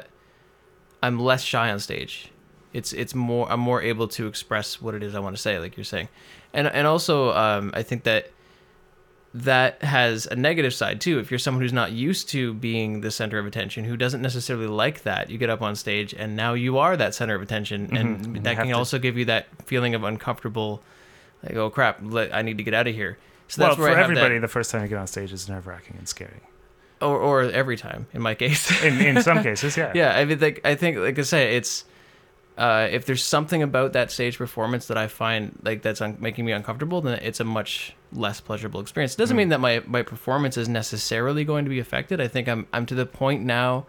I'm 1.02 1.18
less 1.20 1.42
shy 1.42 1.70
on 1.70 1.80
stage. 1.80 2.30
It's 2.72 2.92
it's 2.92 3.14
more 3.14 3.50
I'm 3.50 3.60
more 3.60 3.82
able 3.82 4.08
to 4.08 4.26
express 4.28 4.80
what 4.80 4.94
it 4.94 5.02
is 5.02 5.14
I 5.14 5.20
want 5.20 5.34
to 5.36 5.42
say, 5.42 5.58
like 5.58 5.76
you're 5.76 5.84
saying, 5.84 6.08
and 6.52 6.66
and 6.68 6.86
also 6.86 7.32
um, 7.32 7.72
I 7.74 7.82
think 7.82 8.04
that 8.04 8.30
that 9.36 9.82
has 9.82 10.26
a 10.26 10.36
negative 10.36 10.72
side 10.72 11.00
too. 11.00 11.18
If 11.18 11.30
you're 11.32 11.38
someone 11.40 11.60
who's 11.62 11.72
not 11.72 11.90
used 11.90 12.28
to 12.30 12.54
being 12.54 13.00
the 13.00 13.10
center 13.10 13.38
of 13.40 13.46
attention, 13.46 13.82
who 13.84 13.96
doesn't 13.96 14.22
necessarily 14.22 14.68
like 14.68 15.02
that, 15.02 15.28
you 15.28 15.38
get 15.38 15.50
up 15.50 15.60
on 15.60 15.74
stage 15.74 16.14
and 16.14 16.36
now 16.36 16.54
you 16.54 16.78
are 16.78 16.96
that 16.96 17.14
center 17.16 17.34
of 17.34 17.42
attention, 17.42 17.88
Mhm. 17.88 17.98
and 17.98 18.44
that 18.44 18.56
can 18.56 18.66
to- 18.68 18.72
also 18.72 19.00
give 19.00 19.18
you 19.18 19.24
that 19.24 19.48
feeling 19.66 19.96
of 19.96 20.04
uncomfortable, 20.04 20.80
like 21.42 21.56
oh 21.56 21.68
crap, 21.68 22.00
I 22.32 22.42
need 22.42 22.58
to 22.58 22.64
get 22.64 22.74
out 22.74 22.86
of 22.86 22.94
here. 22.94 23.18
So 23.48 23.60
well, 23.60 23.70
that's 23.70 23.78
where 23.78 23.92
for 23.94 23.98
everybody, 24.00 24.38
the 24.38 24.48
first 24.48 24.70
time 24.70 24.82
you 24.82 24.88
get 24.88 24.98
on 24.98 25.06
stage 25.06 25.32
is 25.32 25.48
nerve 25.48 25.66
wracking 25.66 25.96
and 25.98 26.08
scary. 26.08 26.40
or 27.00 27.18
or 27.18 27.42
every 27.42 27.76
time 27.76 28.06
in 28.12 28.22
my 28.22 28.34
case. 28.34 28.70
In 28.82 29.00
in 29.00 29.22
some 29.22 29.42
cases, 29.48 29.76
yeah. 29.76 29.92
yeah, 29.94 30.16
I 30.16 30.24
mean, 30.24 30.38
like 30.40 30.60
I 30.64 30.74
think, 30.74 30.96
like 30.98 31.18
I 31.18 31.22
say, 31.22 31.56
it's 31.56 31.84
uh, 32.56 32.86
if 32.90 33.04
there's 33.04 33.22
something 33.24 33.62
about 33.62 33.92
that 33.92 34.10
stage 34.12 34.38
performance 34.38 34.86
that 34.86 34.96
I 34.96 35.08
find 35.08 35.58
like 35.62 35.82
that's 35.82 36.00
un- 36.00 36.16
making 36.20 36.44
me 36.46 36.52
uncomfortable, 36.52 37.00
then 37.02 37.18
it's 37.18 37.40
a 37.40 37.44
much 37.44 37.94
less 38.12 38.40
pleasurable 38.40 38.80
experience. 38.80 39.14
It 39.14 39.18
doesn't 39.18 39.34
Mm. 39.36 39.38
mean 39.38 39.48
that 39.50 39.60
my 39.60 39.82
my 39.86 40.02
performance 40.02 40.56
is 40.56 40.68
necessarily 40.68 41.44
going 41.44 41.64
to 41.64 41.70
be 41.70 41.80
affected. 41.80 42.20
I 42.20 42.28
think 42.28 42.48
I'm 42.48 42.66
I'm 42.72 42.86
to 42.86 42.94
the 42.94 43.06
point 43.06 43.42
now 43.44 43.86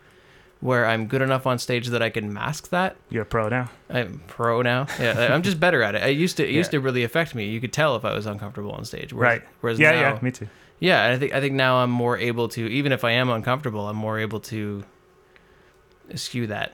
where 0.61 0.85
I'm 0.85 1.07
good 1.07 1.21
enough 1.21 1.45
on 1.45 1.59
stage 1.59 1.87
that 1.87 2.01
I 2.01 2.09
can 2.09 2.33
mask 2.33 2.69
that. 2.69 2.95
You're 3.09 3.23
a 3.23 3.25
pro 3.25 3.49
now. 3.49 3.69
I'm 3.89 4.21
pro 4.27 4.61
now. 4.61 4.87
Yeah, 4.99 5.33
I'm 5.33 5.43
just 5.43 5.59
better 5.59 5.83
at 5.83 5.95
it. 5.95 6.01
I 6.03 6.07
used 6.07 6.37
to 6.37 6.43
it 6.47 6.51
used 6.51 6.71
to 6.71 6.79
really 6.79 7.03
affect 7.03 7.35
me. 7.35 7.45
You 7.49 7.59
could 7.61 7.73
tell 7.73 7.95
if 7.95 8.05
I 8.05 8.13
was 8.13 8.25
uncomfortable 8.25 8.71
on 8.71 8.85
stage. 8.85 9.13
Whereas, 9.13 9.39
right. 9.39 9.47
Whereas 9.61 9.79
yeah, 9.79 9.91
now, 9.91 9.99
yeah, 10.13 10.19
me 10.21 10.31
too. 10.31 10.47
yeah, 10.79 11.03
and 11.05 11.13
I 11.13 11.19
think 11.19 11.33
I 11.33 11.41
think 11.41 11.53
now 11.55 11.77
I'm 11.77 11.91
more 11.91 12.17
able 12.17 12.47
to, 12.49 12.67
even 12.67 12.91
if 12.91 13.03
I 13.03 13.11
am 13.11 13.29
uncomfortable, 13.29 13.87
I'm 13.87 13.95
more 13.97 14.17
able 14.19 14.39
to 14.41 14.83
eschew 16.09 16.47
that. 16.47 16.73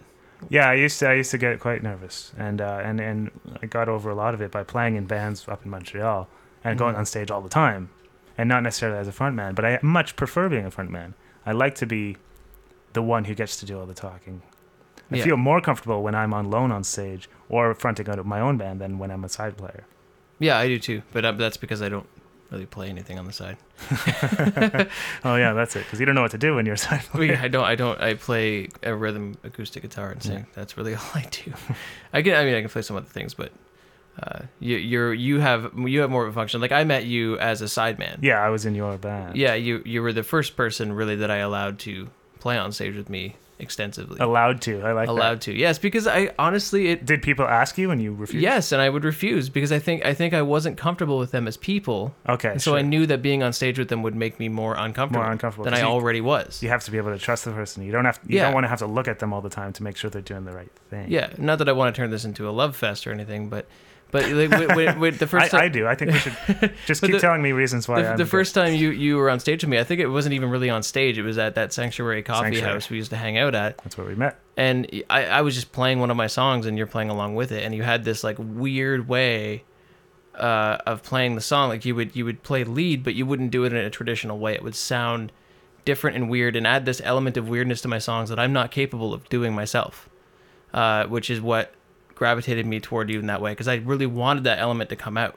Yeah, 0.50 0.68
I 0.70 0.74
used 0.74 1.00
to 1.00 1.10
I 1.10 1.14
used 1.14 1.32
to 1.32 1.38
get 1.38 1.60
quite 1.60 1.84
nervous, 1.84 2.32
and 2.38 2.62
uh, 2.62 2.80
and 2.84 3.00
and 3.00 3.32
I 3.62 3.68
got 3.68 3.88
over 3.90 4.10
a 4.10 4.16
lot 4.16 4.34
of 4.34 4.42
it 4.42 4.52
by 4.52 4.64
playing 4.64 4.96
in 4.96 5.06
bands 5.06 5.48
up 5.48 5.64
in 5.64 5.70
Montreal 5.70 6.28
and 6.64 6.78
going 6.80 6.96
Mhm. 6.96 7.00
on 7.00 7.06
stage 7.06 7.30
all 7.32 7.42
the 7.42 7.50
time, 7.50 7.90
and 8.38 8.50
not 8.50 8.64
necessarily 8.64 8.98
as 9.00 9.08
a 9.08 9.12
frontman. 9.12 9.54
But 9.56 9.66
I 9.66 9.80
much 9.82 10.16
prefer 10.16 10.50
being 10.50 10.66
a 10.66 10.72
frontman. 10.72 11.14
I 11.46 11.52
like 11.52 11.76
to 11.76 11.86
be 11.86 12.18
the 12.94 13.02
one 13.02 13.26
who 13.26 13.34
gets 13.36 13.58
to 13.58 13.66
do 13.66 13.80
all 13.80 13.86
the 13.86 13.94
talking. 13.94 14.42
I 15.12 15.18
Yeah. 15.18 15.24
feel 15.26 15.38
more 15.38 15.60
comfortable 15.62 16.02
when 16.04 16.16
I'm 16.16 16.34
on 16.34 16.50
loan 16.50 16.72
on 16.72 16.84
stage 16.84 17.30
or 17.50 17.74
fronting 17.74 18.10
out 18.10 18.18
of 18.20 18.26
my 18.26 18.40
own 18.40 18.58
band 18.58 18.80
than 18.80 18.98
when 19.00 19.12
I'm 19.12 19.24
a 19.24 19.30
side 19.30 19.58
player. 19.58 19.86
Yeah, 20.40 20.58
I 20.58 20.68
do 20.68 20.80
too, 20.80 21.02
but 21.12 21.26
uh, 21.26 21.34
that's 21.34 21.58
because 21.58 21.82
I 21.82 21.90
don't 21.90 22.08
really 22.50 22.66
play 22.66 22.90
anything 22.90 23.20
on 23.20 23.26
the 23.26 23.34
side. 23.34 23.58
Oh 25.24 25.36
yeah, 25.36 25.54
that's 25.54 25.76
it. 25.76 25.84
Because 25.84 26.00
you 26.00 26.06
don't 26.06 26.16
know 26.16 26.22
what 26.24 26.32
to 26.32 26.38
do 26.38 26.56
when 26.56 26.66
you're 26.66 26.76
a 26.76 26.78
side 26.78 27.02
player. 27.02 27.34
yeah, 27.34 27.44
I 27.44 27.48
don't. 27.48 27.64
I 27.64 27.76
don't. 27.76 28.00
I 28.02 28.14
play 28.16 28.70
a 28.84 28.96
rhythm 28.96 29.38
acoustic 29.44 29.84
guitar 29.84 30.12
and 30.12 30.22
sing. 30.24 30.46
That's 30.54 30.78
really 30.78 30.96
all 31.00 31.02
I 31.14 31.28
do. 31.32 31.54
I 32.14 32.22
can. 32.22 32.34
I 32.36 32.44
mean, 32.46 32.56
I 32.56 32.62
can 32.62 32.70
play 32.70 32.82
some 32.82 32.96
other 32.98 33.06
things, 33.06 33.34
but 33.34 33.52
uh, 34.22 34.40
you, 34.60 34.78
you're 34.78 35.14
you 35.14 35.40
have 35.40 35.72
you 35.78 36.02
have 36.02 36.10
more 36.10 36.26
of 36.26 36.32
a 36.32 36.34
function. 36.34 36.60
Like 36.62 36.72
I 36.72 36.84
met 36.84 37.06
you 37.06 37.38
as 37.40 37.62
a 37.62 37.66
sideman. 37.66 38.18
Yeah, 38.22 38.40
I 38.42 38.50
was 38.50 38.66
in 38.66 38.76
your 38.76 38.98
band. 38.98 39.36
Yeah, 39.38 39.54
you 39.54 39.82
you 39.86 40.02
were 40.02 40.14
the 40.14 40.24
first 40.24 40.56
person 40.56 40.94
really 40.94 41.16
that 41.18 41.30
I 41.32 41.38
allowed 41.38 41.80
to 41.80 42.10
play 42.42 42.58
on 42.58 42.74
stage 42.74 42.96
with 42.98 43.10
me 43.10 43.36
extensively. 43.60 44.18
allowed 44.20 44.60
to. 44.64 44.82
I 44.82 44.92
like 44.92 45.08
allowed 45.08 45.40
to. 45.42 45.54
Yes, 45.54 45.78
because 45.78 46.08
I 46.08 46.32
honestly 46.40 46.88
it 46.88 47.06
Did 47.06 47.22
people 47.22 47.46
ask 47.46 47.78
you 47.78 47.92
and 47.92 48.02
you 48.02 48.12
refused? 48.14 48.42
Yes, 48.42 48.72
and 48.72 48.82
I 48.82 48.90
would 48.90 49.04
refuse 49.04 49.50
because 49.50 49.72
I 49.72 49.78
think 49.80 50.04
I 50.04 50.14
think 50.16 50.34
I 50.34 50.42
wasn't 50.42 50.78
comfortable 50.78 51.20
with 51.20 51.30
them 51.32 51.48
as 51.48 51.58
people. 51.58 52.16
Okay. 52.28 52.50
And 52.50 52.62
so 52.62 52.72
sure. 52.72 52.80
I 52.80 52.82
knew 52.82 53.06
that 53.06 53.22
being 53.22 53.44
on 53.44 53.54
stage 53.54 53.78
with 53.78 53.90
them 53.90 54.02
would 54.02 54.16
make 54.16 54.40
me 54.40 54.50
more 54.50 54.74
uncomfortable, 54.76 55.22
More 55.24 55.32
uncomfortable, 55.32 55.66
than 55.66 55.76
I 55.76 55.82
you- 55.82 55.86
already 55.86 56.22
was. 56.22 56.62
you 56.64 56.70
have 56.70 56.84
to 56.86 56.92
be 56.92 56.98
able 56.98 57.12
to 57.12 57.20
trust 57.20 57.46
the 57.46 57.52
person. 57.52 57.84
You 57.84 57.92
don't 57.92 58.06
have. 58.06 58.20
You 58.26 58.38
Yeah. 58.38 58.46
don't 58.46 58.56
want 58.56 58.64
to 58.64 58.70
have 58.70 58.80
to 58.80 58.88
look 58.88 59.08
at 59.08 59.20
them 59.20 59.32
all 59.32 59.42
the 59.42 59.50
time 59.50 59.72
to 59.74 59.84
make 59.84 59.96
sure 59.96 60.10
they're 60.10 60.22
doing 60.24 60.46
the 60.46 60.54
right 60.54 60.72
thing. 60.90 61.06
Yeah, 61.10 61.30
not 61.38 61.60
that 61.60 61.70
I 61.70 61.74
want 61.74 61.94
to 61.96 62.02
turn 62.02 62.10
this 62.10 62.26
into 62.26 62.50
a 62.50 62.52
love 62.52 62.76
fest 62.76 63.06
or 63.06 63.12
anything, 63.12 63.48
but 63.50 63.68
but 64.12 64.30
like, 64.30 64.98
with 65.00 65.20
the 65.20 65.28
first 65.36 65.52
time, 65.52 65.62
I 65.62 65.68
do. 65.70 65.88
I 65.88 65.96
think 65.96 66.12
we 66.12 66.18
should 66.20 66.36
just 66.86 67.02
keep 67.02 67.12
the- 67.12 67.20
telling 67.20 67.42
me 67.42 67.52
reasons 67.54 67.88
why. 67.88 68.02
the, 68.02 68.18
the 68.18 68.26
first 68.26 68.54
time 68.54 68.74
you 68.76 68.92
you 68.92 69.18
were 69.18 69.30
on 69.30 69.40
stage 69.40 69.64
with 69.64 69.70
me, 69.70 69.80
I 69.80 69.84
think 69.84 70.02
it 70.02 70.08
wasn't 70.08 70.34
even 70.34 70.50
really 70.50 70.70
on 70.70 70.84
stage. 70.84 71.18
It 71.18 71.24
was 71.24 71.38
at 71.38 71.56
that 71.56 71.74
Sanctuary 71.74 72.22
Coffee 72.24 72.46
Sanctuary. 72.56 72.74
House 72.74 72.90
we 72.90 72.98
used 72.98 73.10
to 73.12 73.18
hang 73.18 73.38
out 73.38 73.56
at, 73.56 73.78
That's 73.80 73.98
where 73.98 74.06
we 74.08 74.16
met. 74.16 74.40
and 74.58 74.88
I, 75.10 75.26
I 75.26 75.42
was 75.42 75.56
just 75.56 75.72
playing 75.72 76.00
one 76.00 76.12
of 76.12 76.18
my 76.18 76.28
songs, 76.28 76.66
and 76.66 76.78
you're 76.78 76.88
playing 76.88 77.10
along 77.10 77.36
with 77.36 77.52
it, 77.52 77.64
and 77.64 77.74
you 77.74 77.84
had 77.84 78.04
this 78.04 78.24
like 78.24 78.36
weird 78.40 79.08
way 79.08 79.64
uh, 80.36 80.78
of 80.86 81.04
playing 81.04 81.36
the 81.36 81.42
song. 81.42 81.70
Like 81.70 81.86
you 81.86 81.96
would 81.96 82.16
you 82.16 82.26
would 82.26 82.44
play 82.44 82.64
lead, 82.64 83.04
but 83.04 83.16
you 83.16 83.26
wouldn't 83.26 83.52
do 83.52 83.64
it 83.64 83.74
in 83.74 83.80
a 83.80 83.90
traditional 83.90 84.38
way. 84.40 84.54
It 84.54 84.64
would 84.64 84.76
sound 84.76 85.32
different 85.86 86.16
and 86.16 86.30
weird, 86.30 86.56
and 86.56 86.68
add 86.68 86.86
this 86.86 87.02
element 87.04 87.38
of 87.38 87.50
weirdness 87.50 87.82
to 87.82 87.88
my 87.88 87.98
songs 87.98 88.30
that 88.30 88.40
I'm 88.40 88.54
not 88.54 88.70
capable 88.72 89.14
of 89.14 89.28
doing 89.30 89.54
myself. 89.54 90.08
Uh, 90.74 91.06
which 91.08 91.30
is 91.30 91.42
what 91.42 91.74
gravitated 92.22 92.68
me 92.68 92.80
toward 92.80 93.10
you 93.10 93.18
in 93.20 93.26
that 93.26 93.42
way 93.42 93.52
because 93.52 93.68
I 93.68 93.78
really 93.78 94.06
wanted 94.06 94.44
that 94.44 94.60
element 94.60 94.92
to 94.92 94.96
come 94.96 95.18
out, 95.18 95.36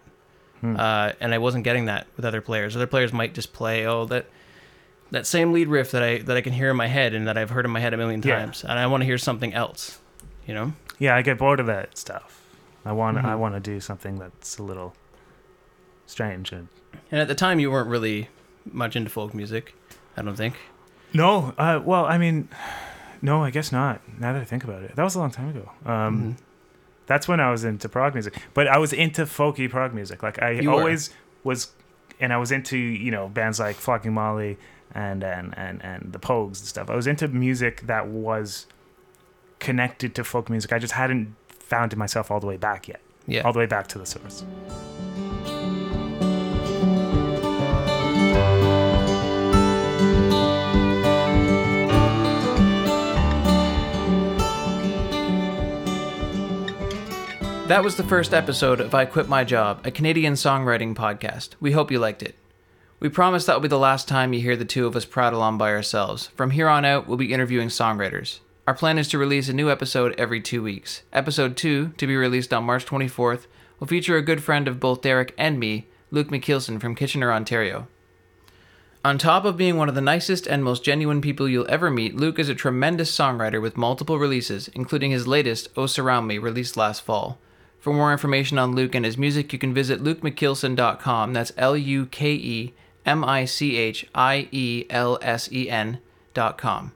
Hmm. 0.60 0.76
uh, 0.78 1.12
and 1.18 1.32
I 1.32 1.38
wasn't 1.38 1.64
getting 1.64 1.86
that 1.86 2.06
with 2.14 2.26
other 2.26 2.42
players. 2.42 2.76
Other 2.76 2.86
players 2.86 3.10
might 3.10 3.32
just 3.32 3.54
play 3.54 3.86
oh 3.86 4.04
that 4.04 4.26
that 5.10 5.26
same 5.26 5.54
lead 5.54 5.68
riff 5.68 5.90
that 5.92 6.02
I 6.02 6.18
that 6.18 6.36
I 6.36 6.42
can 6.42 6.52
hear 6.52 6.68
in 6.70 6.76
my 6.76 6.88
head 6.88 7.14
and 7.14 7.26
that 7.26 7.38
I've 7.38 7.48
heard 7.48 7.64
in 7.64 7.70
my 7.70 7.80
head 7.80 7.94
a 7.94 7.96
million 7.96 8.20
Yeah. 8.22 8.38
times, 8.38 8.64
and 8.64 8.78
I 8.78 8.86
want 8.86 9.00
to 9.00 9.06
hear 9.06 9.16
something 9.16 9.54
else. 9.54 9.98
You 10.46 10.52
know? 10.52 10.72
Yeah, 10.98 11.16
I 11.16 11.22
get 11.22 11.38
bored 11.38 11.58
of 11.58 11.64
that 11.66 11.96
stuff. 11.96 12.42
I 12.84 12.92
want. 12.92 13.16
I 13.16 13.22
Mhm. 13.32 13.38
want 13.38 13.54
to 13.54 13.60
do 13.60 13.80
something 13.80 14.18
that's 14.18 14.58
a 14.58 14.62
little 14.62 14.94
strange 16.06 16.52
and. 16.52 16.68
And 17.10 17.18
at 17.20 17.28
the 17.28 17.34
time, 17.34 17.58
you 17.60 17.70
weren't 17.70 17.88
really 17.88 18.28
much 18.70 18.94
into 18.94 19.08
folk 19.10 19.32
music. 19.34 19.74
I 20.18 20.22
don't 20.22 20.36
think. 20.36 20.54
No. 21.14 21.54
Uh. 21.56 21.80
Well, 21.82 22.04
I 22.04 22.18
mean, 22.18 22.48
no. 23.22 23.42
I 23.42 23.50
guess 23.50 23.72
not. 23.72 24.00
Now 24.20 24.34
that 24.34 24.42
I 24.42 24.44
think 24.44 24.64
about 24.64 24.82
it, 24.82 24.94
that 24.96 25.02
was 25.02 25.14
a 25.14 25.18
long 25.18 25.30
time 25.30 25.48
ago. 25.48 25.70
Um. 25.86 26.36
That's 27.06 27.28
when 27.28 27.40
I 27.40 27.50
was 27.50 27.64
into 27.64 27.88
prog 27.88 28.14
music, 28.14 28.34
but 28.54 28.66
I 28.68 28.78
was 28.78 28.92
into 28.92 29.22
folky 29.26 29.68
prog 29.70 29.92
music. 29.94 30.22
Like 30.22 30.42
I 30.42 30.50
You 30.52 30.70
were. 30.70 30.78
always 30.80 31.10
was, 31.44 31.72
and 32.20 32.32
I 32.32 32.38
was 32.38 32.50
into 32.52 32.78
you 32.78 33.10
know 33.10 33.28
bands 33.28 33.60
like 33.60 33.76
Flogging 33.76 34.14
Molly 34.14 34.56
and 34.94 35.22
and 35.22 35.52
and 35.58 35.84
and 35.84 36.12
the 36.12 36.18
Pogues 36.18 36.60
and 36.60 36.68
stuff. 36.68 36.88
I 36.90 36.94
was 36.96 37.06
into 37.06 37.28
music 37.28 37.82
that 37.82 38.08
was 38.08 38.66
connected 39.58 40.14
to 40.14 40.24
folk 40.24 40.48
music. 40.50 40.72
I 40.72 40.78
just 40.78 40.94
hadn't 40.94 41.34
found 41.48 41.92
it 41.92 41.96
myself 41.96 42.30
all 42.30 42.40
the 42.40 42.46
way 42.46 42.56
back 42.56 42.88
yet, 42.88 43.00
Yeah. 43.26 43.42
all 43.42 43.52
the 43.52 43.58
way 43.58 43.66
back 43.66 43.86
to 43.88 43.98
the 43.98 44.06
source. 44.06 44.44
That 57.74 57.82
was 57.82 57.96
the 57.96 58.04
first 58.04 58.32
episode 58.32 58.78
of 58.80 58.94
I 58.94 59.04
Quit 59.04 59.28
My 59.28 59.42
Job, 59.42 59.84
a 59.84 59.90
Canadian 59.90 60.34
songwriting 60.34 60.94
podcast. 60.94 61.54
We 61.58 61.72
hope 61.72 61.90
you 61.90 61.98
liked 61.98 62.22
it. 62.22 62.36
We 63.00 63.08
promise 63.08 63.46
that 63.46 63.54
will 63.54 63.62
be 63.62 63.66
the 63.66 63.80
last 63.80 64.06
time 64.06 64.32
you 64.32 64.40
hear 64.40 64.54
the 64.54 64.64
two 64.64 64.86
of 64.86 64.94
us 64.94 65.04
prattle 65.04 65.42
on 65.42 65.58
by 65.58 65.72
ourselves. 65.72 66.28
From 66.36 66.52
here 66.52 66.68
on 66.68 66.84
out, 66.84 67.08
we'll 67.08 67.16
be 67.16 67.32
interviewing 67.32 67.70
songwriters. 67.70 68.38
Our 68.68 68.74
plan 68.74 68.96
is 68.96 69.08
to 69.08 69.18
release 69.18 69.48
a 69.48 69.52
new 69.52 69.72
episode 69.72 70.14
every 70.16 70.40
two 70.40 70.62
weeks. 70.62 71.02
Episode 71.12 71.56
2, 71.56 71.94
to 71.96 72.06
be 72.06 72.14
released 72.14 72.54
on 72.54 72.62
March 72.62 72.86
24th, 72.86 73.46
will 73.80 73.88
feature 73.88 74.16
a 74.16 74.22
good 74.22 74.40
friend 74.40 74.68
of 74.68 74.78
both 74.78 75.02
Derek 75.02 75.34
and 75.36 75.58
me, 75.58 75.88
Luke 76.12 76.28
Michielsen 76.28 76.80
from 76.80 76.94
Kitchener, 76.94 77.32
Ontario. 77.32 77.88
On 79.04 79.18
top 79.18 79.44
of 79.44 79.56
being 79.56 79.76
one 79.76 79.88
of 79.88 79.96
the 79.96 80.00
nicest 80.00 80.46
and 80.46 80.62
most 80.62 80.84
genuine 80.84 81.20
people 81.20 81.48
you'll 81.48 81.66
ever 81.68 81.90
meet, 81.90 82.14
Luke 82.14 82.38
is 82.38 82.48
a 82.48 82.54
tremendous 82.54 83.10
songwriter 83.10 83.60
with 83.60 83.76
multiple 83.76 84.20
releases, 84.20 84.68
including 84.68 85.10
his 85.10 85.26
latest, 85.26 85.70
Oh 85.76 85.86
Surround 85.86 86.28
Me, 86.28 86.38
released 86.38 86.76
last 86.76 87.02
fall. 87.02 87.40
For 87.84 87.92
more 87.92 88.10
information 88.12 88.58
on 88.58 88.74
Luke 88.74 88.94
and 88.94 89.04
his 89.04 89.18
music, 89.18 89.52
you 89.52 89.58
can 89.58 89.74
visit 89.74 90.02
lukemichielsen.com. 90.02 91.34
That's 91.34 91.52
L 91.58 91.76
U 91.76 92.06
K 92.06 92.32
E 92.32 92.72
M 93.04 93.22
I 93.22 93.44
C 93.44 93.76
H 93.76 94.06
I 94.14 94.48
E 94.50 94.86
L 94.88 95.18
S 95.20 95.52
E 95.52 95.68
N.com. 95.68 96.92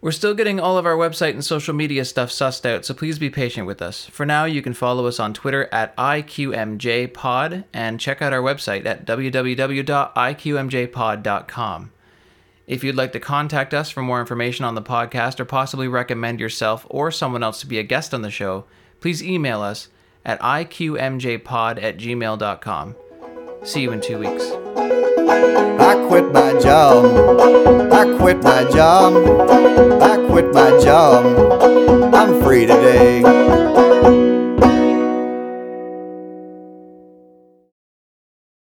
We're 0.00 0.10
still 0.10 0.32
getting 0.32 0.58
all 0.58 0.78
of 0.78 0.86
our 0.86 0.96
website 0.96 1.32
and 1.32 1.44
social 1.44 1.74
media 1.74 2.06
stuff 2.06 2.30
sussed 2.30 2.64
out, 2.64 2.86
so 2.86 2.94
please 2.94 3.18
be 3.18 3.28
patient 3.28 3.66
with 3.66 3.82
us. 3.82 4.06
For 4.06 4.24
now, 4.24 4.46
you 4.46 4.62
can 4.62 4.72
follow 4.72 5.06
us 5.06 5.20
on 5.20 5.34
Twitter 5.34 5.68
at 5.70 5.94
IQMJPod 5.98 7.64
and 7.74 8.00
check 8.00 8.22
out 8.22 8.32
our 8.32 8.40
website 8.40 8.86
at 8.86 9.04
www.iqmjpod.com. 9.04 11.92
If 12.66 12.82
you'd 12.82 12.96
like 12.96 13.12
to 13.12 13.20
contact 13.20 13.74
us 13.74 13.90
for 13.90 14.00
more 14.00 14.20
information 14.20 14.64
on 14.64 14.76
the 14.76 14.80
podcast 14.80 15.40
or 15.40 15.44
possibly 15.44 15.88
recommend 15.88 16.40
yourself 16.40 16.86
or 16.88 17.10
someone 17.10 17.42
else 17.42 17.60
to 17.60 17.66
be 17.66 17.78
a 17.78 17.82
guest 17.82 18.14
on 18.14 18.22
the 18.22 18.30
show, 18.30 18.64
please 19.00 19.22
email 19.22 19.60
us 19.62 19.88
at 20.24 20.40
iqmjpod 20.40 21.82
at 21.82 21.98
gmail.com. 21.98 22.96
See 23.62 23.82
you 23.82 23.92
in 23.92 24.00
two 24.00 24.18
weeks. 24.18 24.50
I 25.80 26.04
quit 26.08 26.32
my 26.32 26.58
job. 26.60 27.04
I 27.92 28.16
quit 28.18 28.42
my 28.42 28.64
job. 28.70 29.14
I 30.02 30.16
quit 30.28 30.52
my 30.52 30.70
job. 30.82 32.14
I'm 32.14 32.42
free 32.42 32.66
today. 32.66 33.22